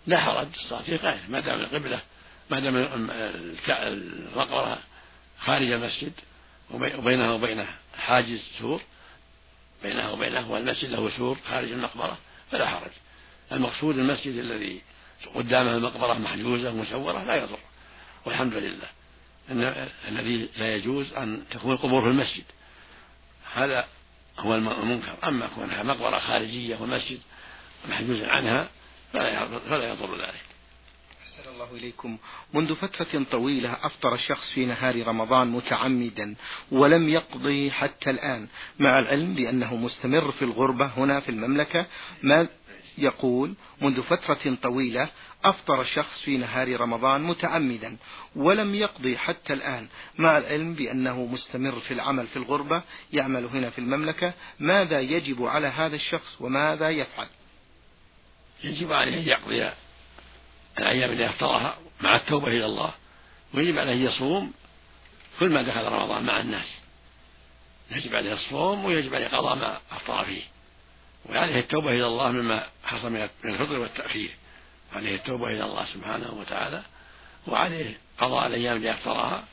لا 0.07 0.19
حرج 0.19 0.47
الصلاة 0.55 0.97
قائمة 0.97 1.29
ما 1.29 1.39
دام 1.39 1.59
القبلة 1.59 2.01
ما 2.51 2.59
دام 2.59 2.75
المقبرة 3.69 4.79
خارج 5.39 5.71
المسجد 5.71 6.11
وبينها 6.73 7.31
وبينه 7.31 7.67
حاجز 7.97 8.41
سور. 8.59 8.81
بينها 9.83 10.11
وبينه 10.11 10.51
والمسجد 10.51 10.89
له 10.89 11.09
سور 11.09 11.37
خارج 11.49 11.71
المقبرة 11.71 12.17
فلا 12.51 12.67
حرج. 12.67 12.91
المقصود 13.51 13.97
المسجد 13.97 14.35
الذي 14.35 14.81
قدامه 15.35 15.75
المقبرة 15.75 16.13
محجوزة 16.13 16.71
مسورة 16.71 17.23
لا 17.23 17.35
يضر 17.35 17.59
والحمد 18.25 18.53
لله. 18.53 18.87
أن 19.51 19.89
الذي 20.07 20.49
لا 20.57 20.75
يجوز 20.75 21.13
أن 21.13 21.43
تكون 21.51 21.71
القبور 21.71 22.01
في 22.01 22.07
المسجد. 22.07 22.43
هذا 23.53 23.87
هو 24.39 24.55
المنكر. 24.55 25.15
أما 25.23 25.47
كونها 25.55 25.83
مقبرة 25.83 26.19
خارجية 26.19 26.77
والمسجد 26.77 27.19
محجوز 27.89 28.21
عنها 28.21 28.69
فلا 29.13 29.89
يضر 29.89 30.21
ذلك. 30.21 30.52
الله 31.63 31.77
إليكم. 31.77 32.17
منذ 32.53 32.75
فترة 32.75 33.25
طويلة 33.31 33.77
أفطر 33.83 34.13
الشخص 34.13 34.51
في 34.51 34.65
نهار 34.65 35.07
رمضان 35.07 35.47
متعمدا 35.47 36.35
ولم 36.71 37.09
يقضي 37.09 37.71
حتى 37.71 38.09
الآن 38.09 38.47
مع 38.79 38.99
العلم 38.99 39.33
بأنه 39.33 39.75
مستمر 39.75 40.31
في 40.31 40.41
الغربة 40.45 40.85
هنا 40.85 41.19
في 41.19 41.29
المملكة. 41.29 41.87
ما 42.23 42.47
يقول؟ 42.97 43.53
منذ 43.81 44.03
فترة 44.03 44.57
طويلة 44.61 45.09
أفطر 45.45 45.81
الشخص 45.81 46.21
في 46.23 46.37
نهار 46.37 46.79
رمضان 46.79 47.23
متعمدا 47.23 47.97
ولم 48.35 48.75
يقضي 48.75 49.17
حتى 49.17 49.53
الآن 49.53 49.87
مع 50.17 50.37
العلم 50.37 50.73
بأنه 50.73 51.25
مستمر 51.25 51.79
في 51.79 51.93
العمل 51.93 52.27
في 52.27 52.37
الغربة 52.37 52.83
يعمل 53.13 53.45
هنا 53.45 53.69
في 53.69 53.79
المملكة. 53.79 54.33
ماذا 54.59 54.99
يجب 54.99 55.45
على 55.45 55.67
هذا 55.67 55.95
الشخص 55.95 56.41
وماذا 56.41 56.89
يفعل؟ 56.89 57.27
يجب 58.63 58.91
عليه 58.93 59.17
أن 59.17 59.27
يقضي 59.27 59.82
الأيام 60.77 61.11
التي 61.11 61.25
أفطرها 61.25 61.77
مع 62.01 62.15
التوبة 62.15 62.47
إلى 62.47 62.65
الله 62.65 62.91
ويجب 63.53 63.77
عليه 63.77 64.09
يصوم 64.09 64.53
كل 65.39 65.49
ما 65.49 65.61
دخل 65.61 65.83
رمضان 65.83 66.23
مع 66.23 66.39
الناس. 66.39 66.77
يجب 67.91 68.15
عليه 68.15 68.33
الصوم 68.33 68.85
ويجب 68.85 69.15
عليه 69.15 69.27
قضاء 69.27 69.55
ما 69.55 69.77
أفطر 69.91 70.25
فيه. 70.25 70.41
وعليه 71.29 71.59
التوبة 71.59 71.89
إلى 71.89 72.07
الله 72.07 72.31
مما 72.31 72.67
حصل 72.83 73.11
من 73.11 73.29
الفطر 73.45 73.79
والتأخير. 73.79 74.29
عليه 74.93 75.15
التوبة 75.15 75.47
إلى 75.47 75.63
الله 75.65 75.85
سبحانه 75.85 76.33
وتعالى 76.33 76.81
وعليه 77.47 77.97
قضاء 78.19 78.47
الأيام 78.47 78.77
التي 78.77 78.91
أفطرها 78.91 79.43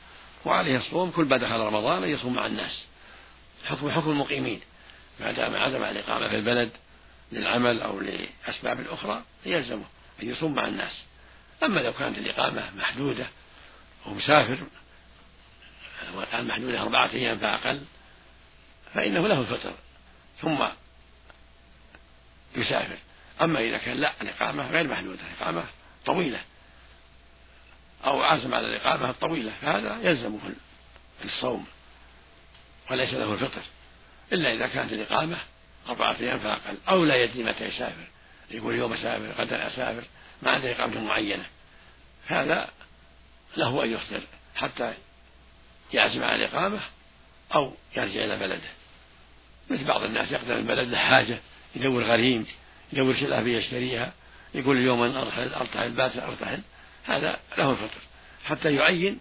وعليه 0.45 0.77
الصوم 0.77 1.11
كل 1.11 1.25
ما 1.25 1.37
دخل 1.37 1.61
رمضان 1.61 2.03
أن 2.03 2.11
يصوم 2.11 2.35
مع 2.35 2.47
الناس. 2.47 2.87
حكم 3.65 3.91
حكم 3.91 4.11
المقيمين. 4.11 4.61
ما 5.21 5.33
دام 5.33 5.57
عزم 5.57 5.85
على 5.85 6.01
الإقامة 6.01 6.29
في 6.29 6.37
البلد 6.37 6.71
للعمل 7.33 7.83
أو 7.83 8.01
لأسباب 8.01 8.87
أخرى 8.91 9.23
يلزمه. 9.47 9.85
أن 10.23 10.31
يصوم 10.31 10.55
مع 10.55 10.69
الناس. 10.69 11.05
أما 11.63 11.81
لو 11.81 11.93
كانت 11.93 12.19
الإقامة 12.19 12.71
محدودة 12.75 13.27
ومسافر 14.07 14.59
وكان 16.15 16.47
محدودة 16.47 16.83
أربعة 16.83 17.11
أيام 17.11 17.39
فأقل 17.39 17.83
فإنه 18.95 19.29
له 19.29 19.41
الفطر 19.41 19.75
ثم 20.41 20.65
يسافر. 22.57 22.99
أما 23.43 23.61
إذا 23.61 23.79
كان 23.79 23.97
لا 23.97 24.13
الإقامة 24.23 24.71
غير 24.71 24.89
محدودة 24.89 25.21
الإقامة 25.33 25.65
طويلة 26.07 26.41
أو 28.05 28.23
عزم 28.23 28.55
على 28.55 28.67
الإقامة 28.67 29.11
الطويلة 29.11 29.53
فهذا 29.63 29.99
يلزمه 30.03 30.41
الصوم 31.25 31.67
وليس 32.91 33.15
له 33.15 33.33
الفطر. 33.33 33.63
إلا 34.33 34.53
إذا 34.53 34.67
كانت 34.67 34.93
الإقامة 34.93 35.39
أربعة 35.89 36.17
أيام 36.21 36.39
فأقل 36.39 36.77
أو 36.89 37.05
لا 37.05 37.17
يدري 37.17 37.45
متى 37.45 37.65
يسافر. 37.65 38.07
يقول 38.51 38.75
يوم 38.75 38.93
أسافر 38.93 39.33
غدا 39.43 39.67
أسافر 39.67 40.03
ما 40.43 40.51
عنده 40.51 40.73
إقامة 40.73 41.01
معينة. 41.01 41.45
هذا 42.27 42.71
له 43.57 43.85
أن 43.85 43.91
يختار 43.91 44.21
حتى 44.55 44.95
يعزم 45.93 46.25
على 46.25 46.45
الإقامة 46.45 46.81
أو 47.55 47.75
يرجع 47.97 48.25
إلى 48.25 48.37
بلده. 48.37 48.71
مثل 49.71 49.85
بعض 49.85 50.03
الناس 50.03 50.33
يقدم 50.33 50.53
البلد 50.53 50.89
له 50.89 50.99
حاجة 50.99 51.39
يدور 51.77 52.03
غريم 52.03 52.47
يدور 52.93 53.15
سلعة 53.15 53.41
يشتريها 53.41 54.13
يقول 54.55 54.77
اليوم 54.77 55.03
أن 55.03 55.17
أرتحل 55.17 55.91
باكر 55.91 56.25
أرتحل. 56.25 56.61
هذا 57.05 57.41
له 57.59 57.71
الفطر. 57.71 58.01
حتى 58.45 58.75
يعين 58.75 59.21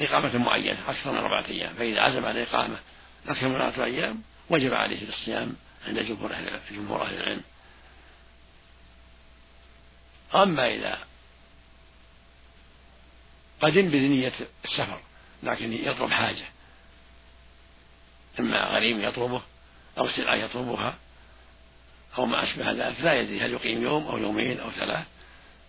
إقامة 0.00 0.38
معينة 0.38 0.90
أكثر 0.90 1.12
من 1.12 1.18
أربعة 1.18 1.46
أيام. 1.48 1.74
فإذا 1.74 2.00
عزم 2.00 2.24
على 2.24 2.42
الإقامة 2.42 2.76
أكثر 3.28 3.48
من 3.48 3.54
أربعة 3.54 3.84
أيام 3.84 4.22
وجب 4.50 4.74
عليه 4.74 5.08
الصيام 5.08 5.56
عند 5.86 5.98
جمهور 5.98 7.02
أهل 7.02 7.14
العلم. 7.14 7.42
أما 10.34 10.74
إذا 10.74 10.98
قدم 13.60 13.88
بنية 13.88 14.32
السفر 14.64 15.00
لكن 15.42 15.72
يطلب 15.72 16.10
حاجة. 16.10 16.44
إما 18.40 18.64
غريم 18.64 19.00
يطلبه 19.00 19.42
أو 19.98 20.08
سلعة 20.08 20.34
يطلبها 20.34 20.94
أو 22.18 22.26
ما 22.26 22.42
أشبه 22.42 22.70
ذلك 22.70 23.00
لا 23.00 23.20
يدري 23.20 23.40
هل 23.40 23.52
يقيم 23.52 23.82
يوم 23.82 24.06
أو 24.06 24.18
يومين 24.18 24.60
أو 24.60 24.70
ثلاث. 24.70 25.06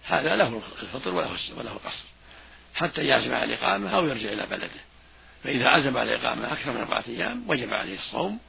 هذا 0.04 0.36
له 0.36 0.62
الفطر 0.82 1.14
وله 1.14 1.38
وله 1.58 1.72
القصر. 1.72 2.06
حتى 2.76 3.04
يعزم 3.04 3.34
على 3.34 3.44
الإقامة 3.44 3.90
أو 3.96 4.08
يرجع 4.08 4.32
إلى 4.32 4.46
بلده. 4.46 4.82
فإذا 5.44 5.68
عزم 5.68 5.98
على 5.98 6.16
الإقامة 6.16 6.54
أكثر 6.54 6.72
من 6.72 6.78
أربعة 6.78 7.04
أيام 7.08 7.50
وجب 7.50 7.74
عليه 7.74 7.98
الصوم 7.98 8.40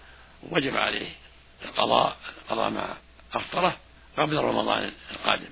وجب 0.42 0.76
عليه 0.76 1.08
القضاء 1.64 2.16
قضاء 2.48 2.70
ما 2.70 2.96
أفطره 3.34 3.76
قبل 4.16 4.36
رمضان 4.36 4.92
القادم. 5.10 5.50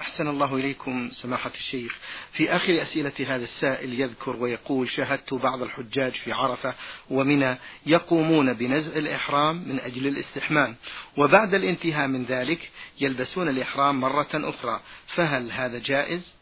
أحسن 0.00 0.28
الله 0.28 0.56
إليكم 0.56 1.10
سماحة 1.10 1.50
الشيخ. 1.54 1.96
في 2.32 2.56
آخر 2.56 2.82
أسئلة 2.82 3.12
هذا 3.18 3.44
السائل 3.44 4.00
يذكر 4.00 4.36
ويقول 4.36 4.90
شاهدت 4.90 5.34
بعض 5.34 5.62
الحجاج 5.62 6.12
في 6.12 6.32
عرفة 6.32 6.74
ومنى 7.10 7.56
يقومون 7.86 8.52
بنزع 8.52 8.96
الإحرام 8.96 9.68
من 9.68 9.80
أجل 9.80 10.06
الاستحمام 10.06 10.76
وبعد 11.16 11.54
الانتهاء 11.54 12.06
من 12.06 12.24
ذلك 12.24 12.70
يلبسون 13.00 13.48
الإحرام 13.48 14.00
مرة 14.00 14.28
أخرى 14.34 14.80
فهل 15.06 15.52
هذا 15.52 15.78
جائز؟ 15.78 16.34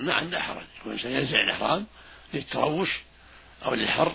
ما 0.00 0.14
عنده 0.14 0.40
حرج 0.40 0.62
الإنسان 0.86 1.12
ينزع 1.12 1.40
الإحرام 1.44 1.86
للتروش 2.34 2.98
أو 3.64 3.74
للحر 3.74 4.12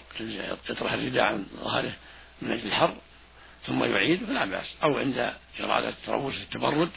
يطرح 0.69 0.93
الرداء 0.93 1.23
عن 1.23 1.45
ظهره 1.55 1.93
من 2.41 2.51
أجل 2.51 2.67
الحر 2.67 2.95
ثم 3.65 3.83
يعيد 3.83 4.25
فلا 4.25 4.45
بأس. 4.45 4.75
أو 4.83 4.97
عند 4.97 5.33
إرادة 5.59 5.89
التروش 5.89 6.37
التبرد 6.37 6.89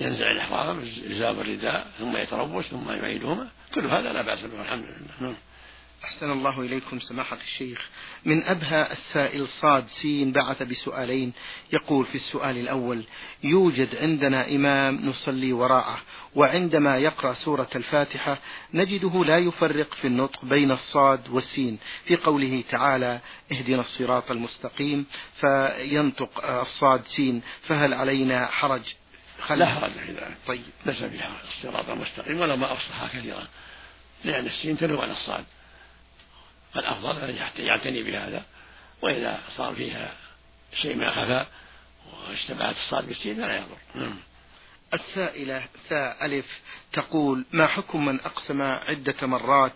ينزع 0.00 0.30
الإحرام 0.30 0.80
إزار 1.10 1.40
الرداء 1.40 1.86
ثم 1.98 2.16
يتروش 2.16 2.66
ثم 2.66 2.90
يعيدهما. 2.90 3.48
كل 3.74 3.86
هذا 3.86 4.12
لا 4.12 4.22
بأس 4.22 4.40
به 4.40 4.62
الحمد 4.62 4.84
لله. 4.84 5.20
نعم. 5.20 5.34
أحسن 6.04 6.30
الله 6.30 6.60
إليكم 6.60 6.98
سماحة 6.98 7.36
الشيخ. 7.36 7.88
من 8.24 8.44
أبهى 8.44 8.92
السائل 8.92 9.48
صاد 9.48 9.86
سين 9.88 10.32
بعث 10.32 10.62
بسؤالين. 10.62 11.32
يقول 11.72 12.06
في 12.06 12.14
السؤال 12.14 12.58
الأول 12.58 13.04
يوجد 13.44 13.96
عندنا 13.96 14.48
إمام 14.48 15.06
نصلي 15.06 15.52
وراءه 15.52 16.00
وعندما 16.34 16.98
يقرأ 16.98 17.34
سورة 17.34 17.68
الفاتحة 17.76 18.38
نجده 18.74 19.24
لا 19.24 19.38
يفرق 19.38 19.94
في 19.94 20.06
النطق 20.06 20.44
بين 20.44 20.70
الصاد 20.70 21.28
والسين. 21.28 21.78
في 22.04 22.16
قوله 22.16 22.64
تعالى 22.70 23.20
اهدنا 23.52 23.80
الصراط 23.80 24.30
المستقيم 24.30 25.06
فينطق 25.40 26.50
الصاد 26.50 27.04
سين 27.06 27.42
فهل 27.62 27.94
علينا 27.94 28.46
حرج؟ 28.46 28.94
لا 29.50 29.66
حرج 29.66 29.90
في 29.90 30.12
ذلك. 30.12 30.36
طيب. 30.46 30.62
ليس 30.86 31.02
بها 31.02 31.30
الصراط 31.48 31.88
المستقيم 31.88 32.40
ولا 32.40 32.56
ما 32.56 32.72
أفصحها 32.72 33.08
كثيرا. 33.08 33.46
لأن 34.24 34.46
السين 34.46 34.78
تلو 34.78 35.00
على 35.00 35.12
الصاد. 35.12 35.44
فالأفضل 36.74 37.16
أن 37.16 37.36
يعتني 37.58 38.02
بهذا 38.02 38.44
وإذا 39.02 39.40
صار 39.56 39.74
فيها 39.74 40.12
شيء 40.82 40.96
ما 40.96 41.10
خفى 41.10 41.46
واشتبهت 42.28 42.76
الصاد 42.76 43.06
بالسين 43.06 43.36
فلا 43.36 43.56
يضر. 43.56 43.76
نعم. 43.94 44.16
السائلة 44.94 45.64
ثاء 45.88 46.24
ألف 46.24 46.60
تقول 46.92 47.44
ما 47.52 47.66
حكم 47.66 48.04
من 48.04 48.20
أقسم 48.20 48.62
عدة 48.62 49.26
مرات 49.26 49.72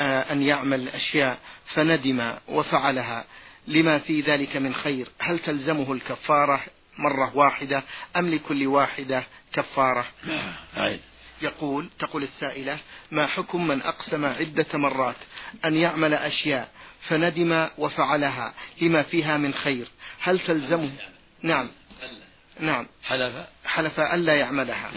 آه، 0.00 0.32
أن 0.32 0.42
يعمل 0.42 0.88
أشياء 0.88 1.38
فندم 1.74 2.34
وفعلها؟ 2.48 3.24
لما 3.66 3.98
في 3.98 4.20
ذلك 4.20 4.56
من 4.56 4.74
خير؟ 4.74 5.08
هل 5.18 5.38
تلزمه 5.38 5.92
الكفارة 5.92 6.60
مرة 6.98 7.36
واحدة 7.36 7.82
أم 8.16 8.34
لكل 8.34 8.66
واحدة 8.66 9.24
كفارة؟ 9.52 10.06
نعم 10.24 10.52
يقول 11.44 11.88
تقول 11.98 12.22
السائلة 12.22 12.78
ما 13.10 13.26
حكم 13.26 13.66
من 13.66 13.82
أقسم 13.82 14.24
عدة 14.24 14.66
مرات 14.74 15.16
أن 15.64 15.76
يعمل 15.76 16.14
أشياء 16.14 16.68
فندم 17.08 17.68
وفعلها 17.78 18.54
لما 18.82 19.02
فيها 19.02 19.36
من 19.36 19.54
خير؟ 19.54 19.86
هل 20.20 20.40
تلزمه؟ 20.40 20.90
نعم. 21.42 21.70
نعم. 22.60 22.88
حلف. 23.04 23.46
حلف 23.64 24.00
ألا 24.00 24.34
يعملها. 24.34 24.90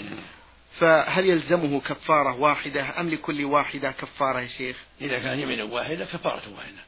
فهل 0.79 1.25
يلزمه 1.25 1.81
كفارة 1.81 2.35
واحدة 2.35 2.99
أم 2.99 3.09
لكل 3.09 3.45
واحدة 3.45 3.91
كفارة 3.91 4.39
يا 4.39 4.47
شيخ؟ 4.47 4.77
إذا 5.01 5.19
كان 5.19 5.39
يمين 5.39 5.61
واحدة 5.61 6.05
كفارة 6.05 6.41
واحدة. 6.55 6.87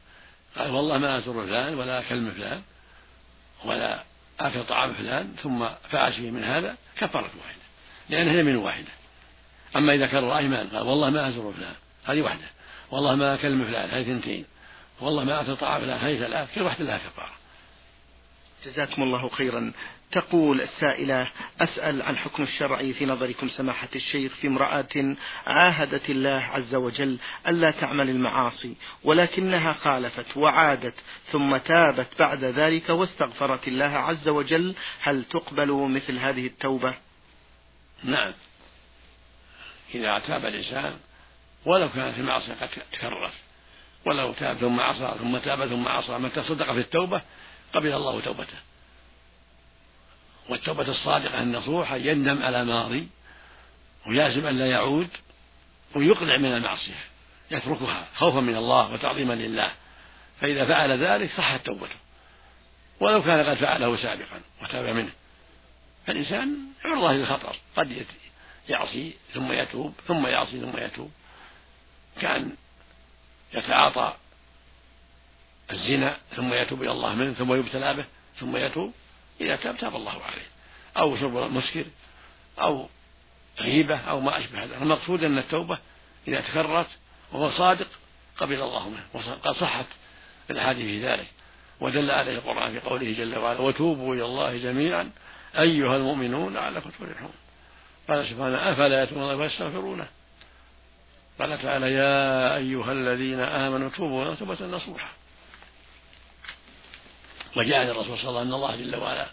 قال 0.57 0.71
والله 0.71 0.97
ما 0.97 1.17
أزر 1.17 1.33
فلان 1.33 1.73
ولا 1.73 1.99
أكلم 1.99 2.31
فلان 2.31 2.61
ولا 3.65 4.03
آكل 4.39 4.63
طعام 4.63 4.93
فلان 4.93 5.35
ثم 5.43 5.67
فعل 5.89 6.13
شيء 6.13 6.31
من 6.31 6.43
هذا 6.43 6.77
كفارة 6.97 7.31
واحدة. 7.41 7.61
لأنها 8.09 8.33
يمين 8.33 8.55
واحدة. 8.55 8.98
أما 9.75 9.95
إذا 9.95 10.07
كرر 10.07 10.37
أيمان 10.37 10.67
قال 10.67 10.87
والله 10.87 11.09
ما 11.09 11.27
أزور 11.27 11.53
فلان 11.53 11.73
هذه 12.05 12.21
واحدة 12.21 12.45
والله 12.91 13.15
ما 13.15 13.33
أكلم 13.33 13.65
فلان 13.65 13.89
هذه 13.89 14.01
اثنتين. 14.01 14.45
والله 15.01 15.23
ما 15.23 15.41
أكل 15.41 15.55
طعام 15.55 15.81
فلان 15.81 15.97
هذه 15.97 16.19
ثلاث 16.19 16.55
كل 16.55 16.61
واحدة 16.61 16.85
لها 16.85 16.97
كفارة. 16.97 17.33
جزاكم 18.65 19.03
الله 19.03 19.29
خيرا. 19.29 19.73
تقول 20.11 20.61
السائلة 20.61 21.31
أسأل 21.61 22.01
عن 22.01 22.17
حكم 22.17 22.43
الشرعي 22.43 22.93
في 22.93 23.05
نظركم 23.05 23.49
سماحة 23.49 23.87
الشيخ 23.95 24.33
في 24.33 24.47
امرأة 24.47 25.15
عاهدت 25.45 26.09
الله 26.09 26.49
عز 26.53 26.75
وجل 26.75 27.19
ألا 27.47 27.71
تعمل 27.71 28.09
المعاصي 28.09 28.75
ولكنها 29.03 29.73
خالفت 29.73 30.37
وعادت 30.37 30.93
ثم 31.25 31.57
تابت 31.57 32.07
بعد 32.19 32.43
ذلك 32.43 32.89
واستغفرت 32.89 33.67
الله 33.67 33.85
عز 33.85 34.27
وجل. 34.27 34.75
هل 35.01 35.23
تقبل 35.23 35.71
مثل 35.71 36.19
هذه 36.19 36.47
التوبة؟ 36.47 36.93
نعم. 38.03 38.33
إذا 39.95 40.19
تاب 40.19 40.45
الإنسان 40.45 40.95
ولو 41.65 41.89
كانت 41.89 42.17
المعصية 42.17 42.53
قد 42.53 42.69
تكررت 42.91 43.33
ولو 44.05 44.33
تاب 44.33 44.57
ثم 44.57 44.79
عصى 44.79 45.15
ثم 45.19 45.37
تاب 45.37 45.67
ثم 45.67 45.87
عصى 45.87 46.17
متى 46.17 46.43
صدق 46.43 46.73
في 46.73 46.79
التوبة 46.79 47.21
قبل 47.73 47.93
الله 47.93 48.21
توبته. 48.21 48.57
والتوبة 50.49 50.87
الصادقة 50.87 51.41
النصوحة 51.41 51.95
يندم 51.95 52.43
على 52.43 52.65
ماضي 52.65 53.07
ويعزم 54.07 54.45
أن 54.45 54.57
لا 54.57 54.65
يعود 54.65 55.07
ويقلع 55.95 56.37
من 56.37 56.53
المعصية 56.53 56.99
يتركها 57.51 58.07
خوفا 58.15 58.39
من 58.39 58.55
الله 58.55 58.93
وتعظيما 58.93 59.33
لله. 59.33 59.71
فإذا 60.41 60.65
فعل 60.65 61.03
ذلك 61.03 61.31
صحت 61.37 61.65
توبته. 61.65 61.95
ولو 62.99 63.23
كان 63.23 63.49
قد 63.49 63.57
فعله 63.57 63.95
سابقا 63.95 64.41
وتاب 64.63 64.85
منه. 64.95 65.11
فالإنسان 66.07 66.57
عرضة 66.85 67.13
للخطر 67.13 67.55
قد 67.75 68.05
يعصي 68.69 69.13
ثم 69.33 69.51
يتوب 69.51 69.93
ثم 70.07 70.27
يعصي 70.27 70.61
ثم 70.61 70.77
يتوب. 70.77 71.11
كان 72.21 72.55
يتعاطى 73.53 74.13
الزنا 75.71 76.17
ثم 76.35 76.53
يتوب 76.53 76.81
إلى 76.81 76.91
الله 76.91 77.15
منه 77.15 77.33
ثم 77.33 77.53
يبتلى 77.53 77.93
به 77.93 78.05
ثم 78.39 78.57
يتوب 78.57 78.93
إذا 79.41 79.55
تاب 79.55 79.77
تاب 79.77 79.95
الله 79.95 80.11
عليه. 80.23 80.47
أو 80.97 81.17
شرب 81.17 81.51
مسكر 81.51 81.85
أو 82.61 82.89
غيبة 83.59 83.97
أو 83.97 84.19
ما 84.19 84.37
أشبه 84.37 84.63
هذا 84.63 84.77
المقصود 84.77 85.23
أن 85.23 85.37
التوبة 85.37 85.77
إذا 86.27 86.41
تكررت 86.41 86.87
وهو 87.31 87.51
صادق 87.51 87.87
قبل 88.37 88.61
الله 88.61 88.89
منه 88.89 89.03
قد 89.43 89.55
صحت 89.55 89.85
الأحاديث 90.49 90.85
في 90.85 91.05
ذلك. 91.05 91.27
ودل 91.79 92.11
عليه 92.11 92.35
القرآن 92.35 92.79
في 92.79 92.79
قوله 92.89 93.13
جل 93.13 93.37
وعلا 93.37 93.59
وتوبوا 93.59 94.15
إلى 94.15 94.25
الله 94.25 94.57
جميعا 94.57 95.11
أيها 95.59 95.95
المؤمنون 95.95 96.53
لعلكم 96.53 96.89
تفلحون. 96.89 97.33
قال 98.09 98.25
سبحانه 98.25 98.71
أفلا 98.71 99.03
يتوبون 99.03 99.23
الله 99.23 99.35
ويستغفرونه؟ 99.35 100.07
قال 101.39 101.61
تعالى 101.61 101.93
يا 101.93 102.55
أيها 102.55 102.91
الذين 102.91 103.39
آمنوا 103.39 103.89
توبوا 103.89 104.35
توبة 104.35 104.65
نصوحا 104.65 105.09
وجاء 107.57 107.79
عن 107.79 107.89
الرسول 107.89 108.17
صلى 108.17 108.29
الله 108.29 108.39
عليه 108.39 108.49
وسلم 108.49 108.53
أن 108.53 108.53
الله 108.53 108.75
جل 108.75 108.95
وعلا 108.95 109.27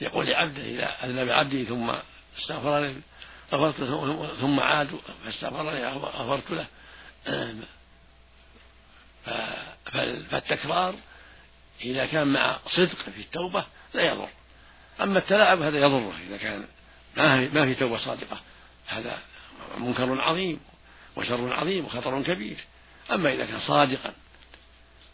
يقول 0.00 0.26
لعبده 0.26 0.62
إذا 0.62 1.04
أذنب 1.04 1.30
عبدي 1.30 1.64
ثم 1.64 1.90
استغفرني 2.38 2.94
غفرت 3.52 3.84
ثم 4.40 4.60
عاد 4.60 4.88
فاستغفرني 5.24 5.86
غفرت 5.86 6.50
له. 6.50 6.66
فالتكرار 10.30 10.94
إذا 11.84 12.06
كان 12.06 12.26
مع 12.26 12.58
صدق 12.66 13.10
في 13.14 13.20
التوبة 13.20 13.64
لا 13.94 14.02
يضر. 14.02 14.28
أما 15.00 15.18
التلاعب 15.18 15.62
هذا 15.62 15.78
يضره 15.78 16.12
إذا 16.28 16.36
كان 16.36 16.64
ما 17.16 17.48
ما 17.48 17.66
في 17.66 17.74
توبة 17.74 17.98
صادقة. 17.98 18.40
هذا 18.86 19.18
منكر 19.78 20.20
عظيم 20.20 20.60
وشر 21.16 21.52
عظيم 21.52 21.84
وخطر 21.84 22.22
كبير. 22.22 22.56
أما 23.12 23.32
إذا 23.32 23.46
كان 23.46 23.60
صادقا 23.60 24.12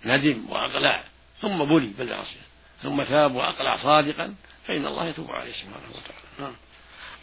ندم 0.05 0.51
وأقلع 0.51 1.05
ثم 1.41 1.65
بلي 1.65 1.91
بالمعصية 1.99 2.47
ثم 2.83 3.03
تاب 3.03 3.35
وأقلع 3.35 3.77
صادقا 3.77 4.35
فإن 4.67 4.87
الله 4.87 5.07
يتوب 5.07 5.31
عليه 5.31 5.53
سبحانه 5.53 5.89
وتعالى. 5.89 6.27
نعم. 6.39 6.55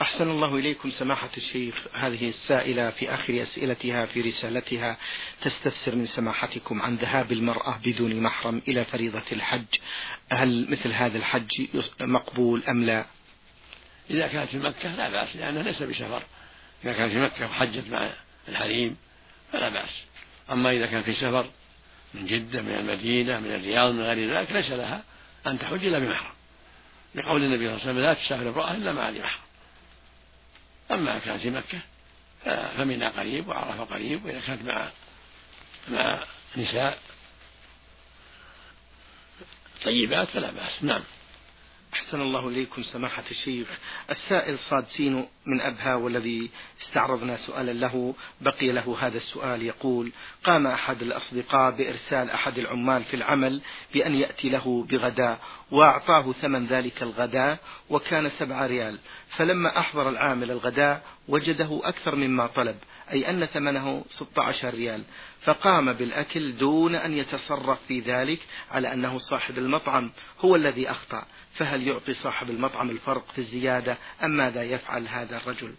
أحسن 0.02 0.30
الله 0.30 0.56
إليكم 0.56 0.92
سماحة 0.92 1.30
الشيخ 1.38 1.76
هذه 1.94 2.30
السائلة 2.30 2.90
في 2.90 3.14
آخر 3.14 3.44
أسئلتها 3.44 4.06
في 4.06 4.22
رسالتها. 4.22 4.98
تستفسر 5.42 5.96
من 5.96 6.08
سماحتكم 6.08 6.82
عن 6.82 6.96
ذهاب 6.96 7.32
المرأة 7.32 7.80
بدون 7.86 8.22
محرم 8.22 8.62
إلى 8.68 8.86
فريضة 8.86 9.24
الحج. 9.32 9.66
هل 10.30 10.68
مثل 10.70 10.92
هذا 10.92 11.18
الحج 11.18 11.68
مقبول 12.02 12.64
أم 12.64 12.84
لا؟ 12.84 13.06
إذا 14.10 14.28
كانت 14.28 14.50
في 14.50 14.58
مكة 14.58 14.96
لا 14.96 15.10
بأس 15.10 15.36
لأنها 15.36 15.64
ليس 15.64 15.84
بسفر. 15.84 16.24
إذا 16.84 16.94
كانت 16.94 17.14
في 17.14 17.20
مكة 17.20 17.46
وحجت 17.46 17.90
مع 17.90 18.10
الحريم 18.48 18.98
فلا 19.52 19.70
بأس. 19.70 20.04
أما 20.52 20.72
إذا 20.72 20.86
كان 20.86 21.04
في 21.04 21.14
سفر 21.14 21.50
من 22.14 22.26
جدة 22.26 22.62
من 22.62 22.72
المدينة 22.72 23.40
من 23.40 23.56
الرياض 23.56 23.92
من 23.92 24.02
غير 24.02 24.34
ذلك 24.34 24.52
ليس 24.52 24.70
لها 24.70 25.04
أن 25.48 25.60
تحج 25.60 25.86
إلا 25.86 26.00
بمحرم. 26.00 26.34
لقول 27.16 27.44
النبي 27.44 27.66
صلى 27.66 27.74
الله 27.74 27.82
عليه 27.82 27.92
وسلم 27.92 28.00
لا 28.00 28.14
تسافر 28.14 28.50
امرأة 28.50 28.72
إلا 28.72 28.94
مع 28.94 29.10
ذي 29.10 29.20
محرم. 29.20 29.44
أما 30.92 31.20
كانت 31.20 31.42
في 31.42 31.50
مكة 31.50 31.80
فمنى 32.78 33.06
قريب 33.06 33.48
وعرفة 33.48 33.84
قريب 33.84 34.26
وإذا 34.26 34.40
كانت 34.40 34.62
مع 34.62 34.90
مع 35.90 36.24
نساء 36.58 37.00
طيبات 39.84 40.28
فلا 40.28 40.52
بأس. 40.52 40.84
نعم. 40.84 41.04
أحسن 42.04 42.22
الله 42.22 42.48
إليكم 42.48 42.84
سماحة 42.84 43.24
الشيخ. 43.32 43.68
السائل 44.12 44.58
صاد 44.60 44.86
سينو 44.86 45.28
من 45.46 45.62
أبها 45.62 45.96
والذي 45.96 46.50
استعرضنا 46.82 47.38
سؤالا 47.38 47.72
له 47.72 48.16
بقي 48.42 48.72
له 48.72 48.98
هذا 49.00 49.18
السؤال. 49.18 49.64
يقول 49.64 50.12
قام 50.44 50.68
أحد 50.68 51.02
الأصدقاء 51.02 51.72
بإرسال 51.72 52.30
أحد 52.30 52.58
العمال 52.58 53.04
في 53.04 53.14
العمل 53.14 53.62
بأن 53.94 54.16
يأتي 54.16 54.50
له 54.50 54.86
بغداء 54.90 55.40
وأعطاه 55.72 56.32
ثمن 56.32 56.66
ذلك 56.66 57.04
الغداء 57.04 57.58
وكان 57.90 58.30
سبع 58.30 58.66
ريال. 58.66 59.00
فلما 59.30 59.80
أحضر 59.80 60.10
العامل 60.10 60.52
الغداء 60.52 61.04
وجده 61.28 61.82
أكثر 61.84 62.16
مما 62.16 62.48
طلب. 62.48 62.76
أي 63.14 63.30
أن 63.30 63.46
ثمنه 63.46 64.06
16 64.10 64.74
ريال. 64.74 65.04
فقام 65.42 65.94
بالأكل 65.94 66.58
دون 66.58 66.96
أن 66.96 67.18
يتصرف 67.18 67.80
في 67.88 68.00
ذلك 68.00 68.40
على 68.72 68.94
أنه 68.94 69.18
صاحب 69.18 69.58
المطعم 69.58 70.12
هو 70.40 70.56
الذي 70.56 70.92
أخطأ. 70.92 71.26
فهل 71.54 71.88
يعطي 71.88 72.14
صاحب 72.14 72.50
المطعم 72.50 72.90
الفرق 72.90 73.32
في 73.32 73.38
الزيادة 73.38 73.98
أم 74.24 74.32
ماذا 74.32 74.64
يفعل 74.64 75.08
هذا 75.08 75.38
الرجل؟ 75.38 75.76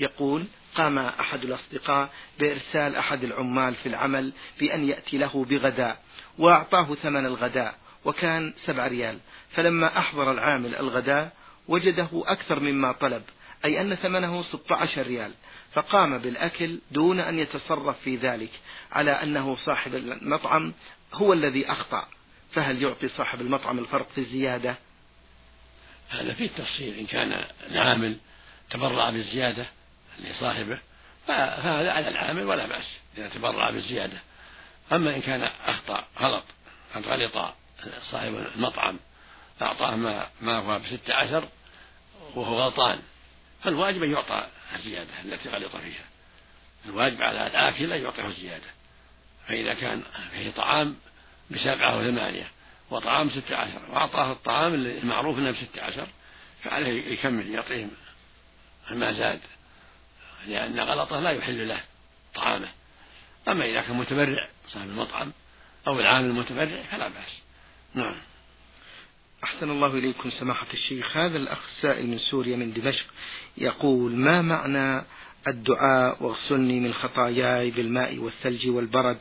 يقول 0.00 0.44
قام 0.74 0.98
أحد 0.98 1.44
الأصدقاء 1.44 2.10
بإرسال 2.38 2.96
أحد 2.96 3.24
العمال 3.24 3.74
في 3.74 3.88
العمل 3.88 4.32
بأن 4.60 4.88
يأتي 4.88 5.18
له 5.18 5.44
بغداء 5.44 6.02
وأعطاه 6.38 6.94
ثمن 6.94 7.26
الغداء 7.26 7.78
وكان 8.04 8.54
سبع 8.66 8.86
ريال. 8.86 9.18
فلما 9.50 9.98
أحضر 9.98 10.32
العامل 10.32 10.74
الغداء 10.74 11.32
وجده 11.68 12.08
أكثر 12.12 12.60
مما 12.60 12.92
طلب 12.92 13.22
أي 13.64 13.80
أن 13.80 13.94
ثمنه 13.94 14.42
16 14.42 15.02
ريال. 15.06 15.32
فقام 15.78 16.18
بالأكل 16.18 16.80
دون 16.90 17.20
أن 17.20 17.38
يتصرف 17.38 18.00
في 18.00 18.16
ذلك 18.16 18.50
على 18.92 19.10
أنه 19.10 19.56
صاحب 19.56 19.94
المطعم 19.94 20.74
هو 21.12 21.32
الذي 21.32 21.72
أخطأ. 21.72 22.08
فهل 22.52 22.82
يعطي 22.82 23.08
صاحب 23.08 23.40
المطعم 23.40 23.78
الفرق 23.78 24.08
في 24.08 24.18
الزيادة؟ 24.18 24.76
هذا 26.08 26.34
فيه 26.34 26.48
تفصيل 26.48 26.98
إن 26.98 27.06
كان 27.06 27.44
العامل 27.70 28.18
تبرع 28.70 29.10
بالزيادة 29.10 29.66
لصاحبه 30.20 30.78
فهذا 31.26 31.92
على 31.92 32.08
العامل 32.08 32.44
ولا 32.44 32.66
بأس 32.66 32.86
إذا 33.16 33.28
تبرع 33.28 33.70
بالزيادة. 33.70 34.18
أما 34.92 35.16
إن 35.16 35.20
كان 35.20 35.42
أخطأ 35.66 36.04
غلط 36.20 36.44
قد 36.94 37.06
غلط 37.06 37.54
صاحب 38.10 38.46
المطعم 38.56 38.98
أعطاه 39.62 39.96
ما 39.96 40.26
ما 40.40 40.58
هو 40.58 40.78
بستة 40.78 41.14
عشر 41.14 41.48
وهو 42.34 42.60
غلطان 42.60 42.98
فالواجب 43.62 44.02
أن 44.02 44.10
يعطى 44.10 44.46
الزيادة 44.76 45.10
التي 45.24 45.48
غلط 45.48 45.76
فيها. 45.76 46.04
الواجب 46.86 47.22
على 47.22 47.46
الآكل 47.46 47.92
أن 47.92 48.02
يعطيه 48.02 48.26
الزيادة. 48.26 48.70
فإذا 49.48 49.74
كان 49.74 50.02
فيه 50.32 50.50
طعام 50.50 50.96
بسبعة 51.50 51.92
أو 51.92 52.02
ثمانية 52.02 52.48
وطعام 52.90 53.30
ستة 53.30 53.56
عشر 53.56 53.90
وأعطاه 53.90 54.32
الطعام 54.32 54.74
المعروف 54.74 55.38
أنه 55.38 55.50
بستة 55.50 55.82
عشر 55.82 56.06
فعليه 56.64 57.12
يكمل 57.12 57.50
يعطيه 57.50 57.86
ما 58.90 59.12
زاد 59.12 59.40
لأن 60.46 60.80
غلطه 60.80 61.20
لا 61.20 61.30
يحل 61.30 61.68
له 61.68 61.80
طعامه. 62.34 62.68
أما 63.48 63.64
إذا 63.64 63.80
كان 63.80 63.96
متبرع 63.96 64.48
صاحب 64.66 64.88
المطعم 64.88 65.32
أو 65.86 66.00
العامل 66.00 66.26
المتبرع 66.26 66.82
فلا 66.90 67.08
بأس. 67.08 67.40
نعم. 67.94 68.14
أحسن 69.44 69.70
الله 69.70 69.86
إليكم 69.86 70.30
سماحة 70.30 70.66
الشيخ. 70.72 71.16
هذا 71.16 71.36
الأخ 71.36 71.58
السائل 71.68 72.06
من 72.06 72.18
سوريا 72.18 72.56
من 72.56 72.72
دمشق 72.72 73.06
يقول 73.56 74.12
ما 74.12 74.42
معنى 74.42 75.04
الدعاء 75.46 76.22
واغسلني 76.22 76.80
من 76.80 76.94
خطاياي 76.94 77.70
بالماء 77.70 78.18
والثلج 78.18 78.68
والبرد؟ 78.68 79.18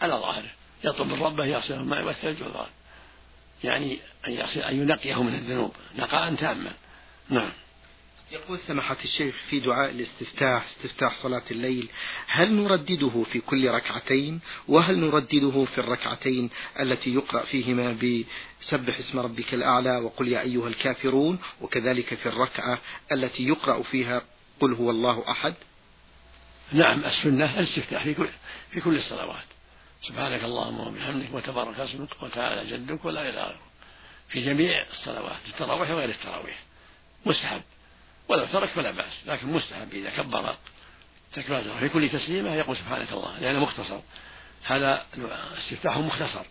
على 0.00 0.14
ظاهره 0.14 0.50
يطلب 0.84 1.06
من 1.06 1.22
ربه 1.22 1.44
يغسله 1.44 1.80
الماء 1.80 2.04
والثلج 2.04 2.42
والبرد. 2.42 2.68
يعني 3.64 3.98
أن 4.68 4.76
ينقيه 4.76 5.22
من 5.22 5.34
الذنوب 5.34 5.72
نقاء 5.98 6.34
تاما. 6.34 6.72
نعم. 7.28 7.50
يقول 8.32 8.58
سماحة 8.58 8.96
الشيخ 9.04 9.34
في 9.50 9.60
دعاء 9.60 9.90
الاستفتاح 9.90 10.66
استفتاح 10.66 11.22
صلاة 11.22 11.42
الليل 11.50 11.88
هل 12.26 12.54
نردده 12.54 13.24
في 13.32 13.40
كل 13.40 13.68
ركعتين؟ 13.68 14.40
وهل 14.68 14.98
نردده 14.98 15.64
في 15.64 15.78
الركعتين 15.78 16.50
التي 16.80 17.14
يقرأ 17.14 17.44
فيهما 17.44 17.92
بسبح 17.92 18.98
اسم 18.98 19.18
ربك 19.18 19.54
الأعلى 19.54 19.96
وقل 19.96 20.28
يا 20.28 20.40
أيها 20.40 20.68
الكافرون؟ 20.68 21.38
وكذلك 21.60 22.14
في 22.14 22.26
الركعة 22.26 22.80
التي 23.12 23.48
يقرأ 23.48 23.82
فيها 23.82 24.22
قل 24.60 24.72
هو 24.72 24.90
الله 24.90 25.24
أحد؟ 25.30 25.54
نعم 26.72 27.04
السنة 27.04 27.58
الاستفتاح 27.58 28.04
في 28.04 28.14
كل 28.14 28.28
في 28.70 28.80
كل 28.80 28.96
الصلوات. 28.96 29.44
سبحانك 30.02 30.44
اللهم 30.44 30.80
وبحمدك 30.80 31.34
وتبارك 31.34 31.80
اسمك 31.80 32.22
وتعالى 32.22 32.70
جدك 32.70 33.04
ولا 33.04 33.28
إله 33.28 33.56
في 34.28 34.44
جميع 34.44 34.86
الصلوات 34.90 35.38
التراويح 35.48 35.90
وغير 35.90 36.08
التراويح. 36.08 36.58
مستحب 37.26 37.62
ولو 38.28 38.46
ترك 38.46 38.68
فلا 38.68 38.90
بأس 38.90 39.12
لكن 39.26 39.46
مستحب 39.46 39.92
إذا 39.92 40.10
كبر 40.10 40.54
تكبيرة 41.34 41.78
في 41.80 41.88
كل 41.88 42.08
تسليمة 42.08 42.54
يقول 42.54 42.76
سبحانك 42.76 43.12
الله 43.12 43.38
لأنه 43.38 43.58
مختصر. 43.58 44.00
هذا 44.64 45.06
استفتاح 45.58 45.98
مختصر. 45.98 46.44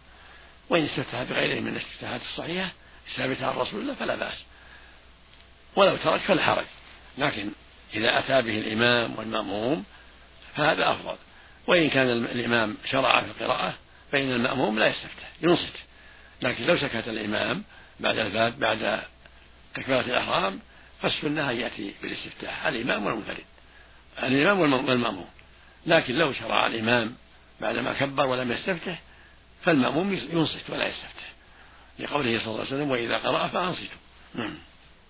وإن 0.70 0.84
استفتح 0.84 1.24
بغيره 1.24 1.60
من 1.60 1.68
الاستفتاحات 1.68 2.22
الصحيحة 2.22 2.70
الثابتة 3.08 3.48
عن 3.48 3.56
رسول 3.56 3.82
الله 3.82 3.96
فلا 3.96 4.16
بأس. 4.16 4.44
ولو 5.76 5.98
ترك 5.98 6.20
فلا 6.20 6.44
حرج. 6.44 6.66
لكن 7.18 7.52
إذا 7.94 8.20
أتى 8.20 8.42
به 8.42 8.60
الإمام 8.60 9.16
والمأموم 9.18 9.84
فهذا 10.56 10.92
أفضل. 10.92 11.16
وإن 11.68 11.90
كان 11.90 12.10
الإمام 12.10 12.78
شرع 12.86 13.24
في 13.24 13.28
القراءة 13.28 13.74
فإن 14.12 14.32
المأموم 14.32 14.80
لا 14.80 14.88
يستفتح 14.88 15.30
ينصت. 15.42 15.76
لكن 16.42 16.66
لو 16.66 16.78
سكت 16.78 17.08
الإمام 17.08 17.64
بعد 18.00 18.18
الباب 18.18 18.60
بعد 18.60 19.02
تكبيرة 19.76 20.02
الإحرام 20.02 20.60
فالسنة 21.02 21.52
أن 21.52 21.56
يأتي 21.56 21.94
بالاستفتاح. 22.02 22.66
الإمام 22.66 23.06
والمنفرد. 23.06 23.46
الإمام 24.24 24.60
والمأموم. 24.60 25.28
لكن 25.86 26.16
لو 26.16 26.34
شرع 26.34 26.68
الإمام 26.68 27.16
بعدما 27.62 27.94
كبر 27.94 28.26
ولم 28.26 28.52
يستفتح 28.52 29.02
فالمأموم 29.62 30.14
ينصت 30.14 30.70
ولا 30.70 30.88
يستفتح. 30.88 31.34
لقوله 32.00 32.40
صلى 32.40 32.48
الله 32.48 32.60
عليه 32.60 32.70
وسلم 32.70 32.92
وإذا 32.92 33.18
قرأ 33.18 33.48
فأنصتوا. 33.48 33.98
نعم. 34.36 34.54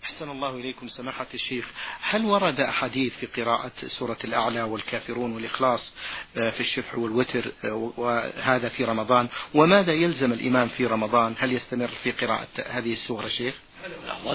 أحسن 0.04 0.30
الله 0.30 0.56
إليكم 0.56 0.88
سماحة 0.88 1.28
الشيخ. 1.34 1.66
هل 2.02 2.26
ورد 2.26 2.60
أحاديث 2.60 3.14
في 3.14 3.42
قراءة 3.42 3.72
سورة 3.86 4.18
الأعلى 4.24 4.64
والكافرون 4.64 5.36
والإخلاص 5.36 5.94
آه، 6.38 6.50
في 6.50 6.60
الشفع 6.60 6.98
والوتر 6.98 7.52
آه، 7.64 7.94
وهذا 7.98 8.70
في 8.70 8.84
رمضان؟ 8.84 9.28
وماذا 9.54 9.94
يلزم 9.94 10.34
الإمام 10.34 10.68
في 10.68 10.86
رمضان؟ 10.86 11.36
هل 11.40 11.54
يستمر 11.54 11.88
في 12.04 12.12
قراءة 12.12 12.48
هذه 12.68 12.94
السورة 12.94 13.28
شيخ؟ 13.28 13.56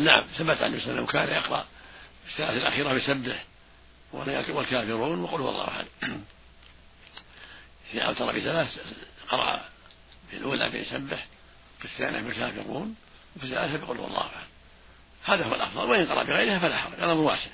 نعم 0.01 0.27
ثبت 0.39 0.63
عن 0.63 0.75
وسلم 0.75 1.07
كان 1.07 1.29
يقرأ 1.29 1.67
في 2.25 2.33
الساعة 2.33 2.51
الأخيرة 2.51 2.93
بسبح 2.93 3.45
والكافرون 4.13 5.21
وقل 5.21 5.41
هو 5.41 5.49
الله 5.49 5.69
أحد. 5.69 5.87
إذا 7.95 8.03
أوتر 8.03 8.33
بثلاث 8.33 8.79
قرأ 9.29 9.65
في 10.31 10.37
الأولى 10.37 10.69
بيسبح 10.69 11.27
في 11.79 11.85
الثانية 11.85 12.21
بالكافرون 12.21 12.97
وفي 13.37 13.45
الثالثة 13.45 13.77
بقول 13.77 13.99
هو 13.99 14.07
الله 14.07 14.21
أحد. 14.21 14.47
هذا 15.25 15.45
هو 15.45 15.55
الأفضل 15.55 15.91
وإن 15.91 16.07
قرأ 16.07 16.23
بغيرها 16.23 16.59
فلا 16.59 16.77
حرج 16.79 16.95
الأمر 16.95 17.21
واسع 17.21 17.51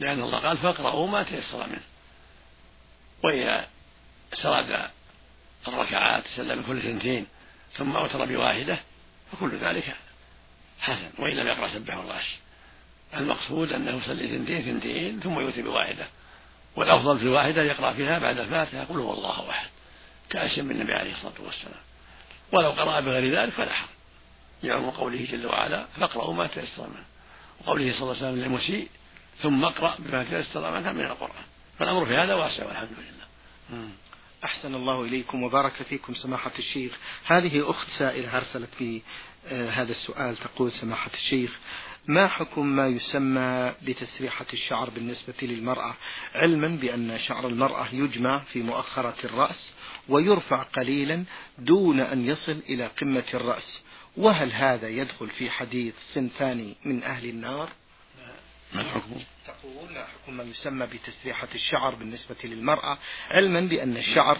لأن 0.00 0.22
الله 0.22 0.38
قال 0.38 0.58
فاقرأوا 0.58 1.08
ما 1.08 1.22
تيسر 1.22 1.66
منه. 1.66 1.82
وإذا 3.22 3.68
سرد 4.34 4.90
الركعات 5.68 6.24
سلم 6.36 6.62
كل 6.62 6.78
اثنتين 6.78 7.26
ثم 7.76 7.96
أوتر 7.96 8.24
بواحدة 8.24 8.78
فكل 9.32 9.56
ذلك 9.56 9.96
حسن 10.80 11.10
وإن 11.18 11.32
لم 11.32 11.46
يقرأ 11.46 11.68
سبح 11.68 11.94
الغاش 11.94 12.36
المقصود 13.14 13.72
أنه 13.72 13.96
يصلي 13.96 14.28
ثنتين 14.28 14.62
ثنتين 14.62 15.20
ثم 15.20 15.40
يؤتي 15.40 15.62
بواحدة. 15.62 16.06
والأفضل 16.76 17.18
في 17.18 17.24
الواحدة 17.24 17.62
يقرأ 17.62 17.92
فيها 17.92 18.18
بعد 18.18 18.38
الفاتحة 18.38 18.84
قل 18.84 18.98
هو 18.98 19.14
الله 19.14 19.50
أحد. 19.50 19.68
كأشم 20.30 20.68
بالنبي 20.68 20.92
عليه 20.92 21.12
الصلاة 21.12 21.40
والسلام. 21.46 21.80
ولو 22.52 22.70
قرأ 22.70 23.00
بغير 23.00 23.34
ذلك 23.34 23.52
فلا 23.52 23.72
حرج. 23.72 23.88
يعم 24.62 24.90
قوله 24.90 25.24
جل 25.24 25.46
وعلا 25.46 25.86
فاقرأوا 26.00 26.34
ما 26.34 26.46
تيسر 26.46 26.86
منه. 26.86 27.04
وقوله 27.60 27.92
صلى 27.92 28.02
الله 28.02 28.16
عليه 28.16 28.28
وسلم 28.28 28.44
للمسيء 28.44 28.88
ثم 29.42 29.64
اقرأ 29.64 29.94
بما 29.98 30.24
تيسر 30.24 30.78
منها 30.78 30.92
من 30.92 31.04
القرآن. 31.04 31.44
فالأمر 31.78 32.06
في 32.06 32.16
هذا 32.16 32.34
واسع 32.34 32.66
والحمد 32.66 32.88
لله. 32.98 33.88
أحسن 34.44 34.74
الله 34.74 35.04
إليكم 35.04 35.42
وبارك 35.42 35.72
فيكم 35.72 36.14
سماحة 36.14 36.52
الشيخ. 36.58 36.92
هذه 37.26 37.70
أخت 37.70 37.88
سائلة 37.98 38.36
أرسلت 38.36 38.68
في 38.78 39.02
هذا 39.48 39.92
السؤال 39.92 40.36
تقول 40.36 40.72
سماحة 40.72 41.10
الشيخ 41.14 41.58
ما 42.06 42.28
حكم 42.28 42.66
ما 42.66 42.86
يسمى 42.86 43.74
بتسريحة 43.82 44.46
الشعر 44.52 44.90
بالنسبة 44.90 45.34
للمرأة؟ 45.42 45.94
علما 46.34 46.68
بأن 46.68 47.18
شعر 47.18 47.46
المرأة 47.46 47.88
يجمع 47.92 48.44
في 48.44 48.62
مؤخرة 48.62 49.16
الرأس 49.24 49.72
ويرفع 50.08 50.62
قليلا 50.62 51.24
دون 51.58 52.00
أن 52.00 52.26
يصل 52.26 52.60
إلى 52.68 52.86
قمة 52.86 53.24
الرأس. 53.34 53.82
وهل 54.16 54.52
هذا 54.52 54.88
يدخل 54.88 55.28
في 55.28 55.50
حديث 55.50 55.94
صنفان 56.12 56.74
من 56.84 57.02
أهل 57.02 57.28
النار؟ 57.28 57.68
ما 58.72 58.80
الحكم؟ 58.80 59.20
تقول 59.46 59.92
ما 59.92 60.04
حكم 60.04 60.36
ما 60.36 60.42
يسمى 60.42 60.86
بتسريحة 60.86 61.48
الشعر 61.54 61.94
بالنسبة 61.94 62.36
للمرأة 62.44 62.98
علما 63.30 63.60
بأن 63.60 63.96
الشعر 63.96 64.38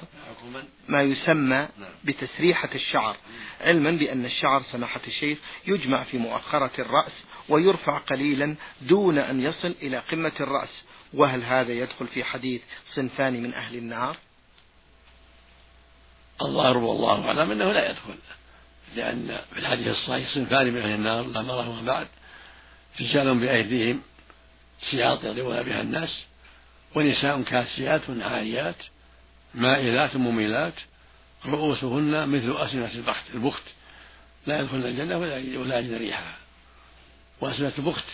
ما 0.89 1.03
يسمى 1.03 1.69
نعم. 1.79 1.91
بتسريحة 2.05 2.69
الشعر 2.75 3.17
علما 3.61 3.91
بأن 3.91 4.25
الشعر 4.25 4.63
سماحة 4.63 5.01
الشيخ 5.07 5.39
يجمع 5.67 6.05
في 6.05 6.19
مؤخرة 6.19 6.71
الرأس 6.79 7.25
ويرفع 7.49 7.99
قليلا 7.99 8.55
دون 8.83 9.19
أن 9.19 9.41
يصل 9.41 9.75
إلى 9.83 9.99
قمة 9.99 10.33
الرأس 10.41 10.85
وهل 11.15 11.45
هذا 11.45 11.73
يدخل 11.73 12.07
في 12.07 12.25
حديث 12.25 12.63
صنفان 12.89 13.43
من 13.43 13.55
أهل 13.55 13.77
النار 13.77 14.17
الظاهر 16.43 16.79
والله 16.79 17.25
أعلم 17.25 17.51
أنه 17.51 17.73
لا 17.73 17.91
يدخل 17.91 18.15
لأن 18.97 19.41
في 19.53 19.59
الحديث 19.59 19.89
الصحيح 19.89 20.29
صنفان 20.35 20.67
من 20.67 20.79
أهل 20.79 20.95
النار 20.95 21.27
لا 21.27 21.43
مرهم 21.43 21.85
بعد 21.85 22.09
رجال 23.01 23.39
بأيديهم 23.39 24.03
سياط 24.83 25.25
يضربون 25.25 25.63
بها 25.63 25.81
الناس 25.81 26.25
ونساء 26.95 27.43
كاسيات 27.43 28.01
عاريات 28.09 28.77
مائلات 29.55 30.17
مميلات 30.17 30.75
رؤوسهن 31.47 32.29
مثل 32.29 32.57
أسنة 32.57 32.91
البخت 32.95 33.25
البخت. 33.35 33.63
لا 34.47 34.61
يدخلن 34.61 34.85
الجنة 34.85 35.19
ولا 35.61 35.79
يجد 35.79 35.93
ريحها 35.93 36.37
وأسنة 37.41 37.73
البخت 37.79 38.05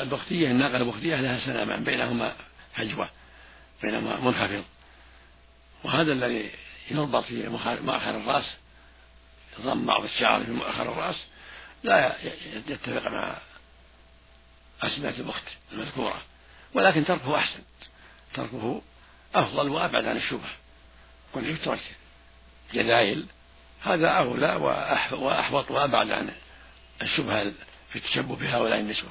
البختية 0.00 0.50
الناقة 0.50 0.76
البختية 0.76 1.20
لها 1.20 1.40
سلامان 1.40 1.84
بينهما 1.84 2.32
فجوة 2.74 3.08
بينهما 3.82 4.20
منخفض. 4.20 4.64
وهذا 5.84 6.12
الذي 6.12 6.50
يربط 6.90 7.24
في 7.24 7.48
مؤخر 7.48 8.16
الرأس 8.16 8.56
يضم 9.58 9.86
بعض 9.86 10.04
الشعر 10.04 10.44
في 10.44 10.50
مؤخر 10.50 10.92
الرأس 10.92 11.16
لا 11.82 12.16
يتفق 12.68 13.10
مع 13.10 13.38
أسماء 14.82 15.14
البخت 15.18 15.44
المذكورة. 15.72 16.22
ولكن 16.74 17.04
تركه 17.04 17.36
أحسن. 17.36 17.60
تركه 18.34 18.82
أفضل 19.34 19.68
وأبعد 19.68 20.06
عن 20.06 20.16
الشبهة 20.16 20.50
كن 21.34 21.44
يترك 21.44 21.80
جدايل 22.74 23.26
هذا 23.82 24.08
أولى 24.08 24.54
وأحوط 25.12 25.70
وأبعد 25.70 26.10
عن 26.10 26.30
الشبهة 27.02 27.52
في 27.90 27.96
التشبه 27.96 28.36
بهؤلاء 28.36 28.80
النسوة. 28.80 29.10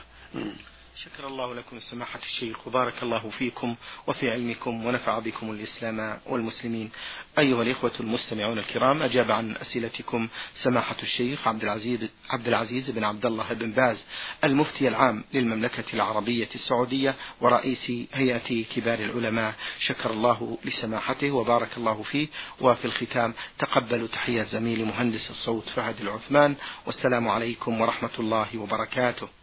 شكر 1.04 1.28
الله 1.28 1.56
لكم 1.56 1.80
سماحة 1.80 2.20
الشيخ 2.20 2.68
وبارك 2.68 3.04
الله 3.04 3.30
فيكم 3.30 3.76
وفي 4.08 4.32
علمكم 4.32 4.86
ونفع 4.86 5.20
بكم 5.20 5.52
الإسلام 5.52 6.20
والمسلمين. 6.26 6.92
أيها 7.40 7.62
الإخوة 7.62 7.92
المستمعون 8.00 8.60
الكرام 8.60 9.02
أجاب 9.02 9.32
عن 9.32 9.56
أسئلتكم 9.58 10.28
سماحة 10.64 10.96
الشيخ 11.04 11.48
عبد 11.48 11.64
العزيز 11.64 12.10
عبد 12.30 12.48
العزيز 12.48 12.90
بن 12.90 13.04
عبد 13.04 13.26
الله 13.26 13.54
بن 13.54 13.72
باز 13.72 14.04
المفتي 14.44 14.88
العام 14.88 15.24
للمملكة 15.34 15.84
العربية 15.94 16.50
السعودية 16.56 17.16
ورئيس 17.42 17.92
هيئة 18.14 18.64
كبار 18.76 19.00
العلماء. 19.00 19.56
شكر 19.80 20.12
الله 20.12 20.58
لسماحته 20.66 21.32
وبارك 21.32 21.78
الله 21.78 22.04
فيه. 22.04 22.28
وفي 22.62 22.86
الختام 22.86 23.34
تقبلوا 23.60 24.08
تحية 24.08 24.44
زميلي 24.44 24.84
مهندس 24.84 25.30
الصوت 25.30 25.70
فهد 25.70 26.02
العثمان 26.02 26.56
والسلام 26.86 27.28
عليكم 27.28 27.82
ورحمة 27.82 28.20
الله 28.20 28.58
وبركاته. 28.58 29.37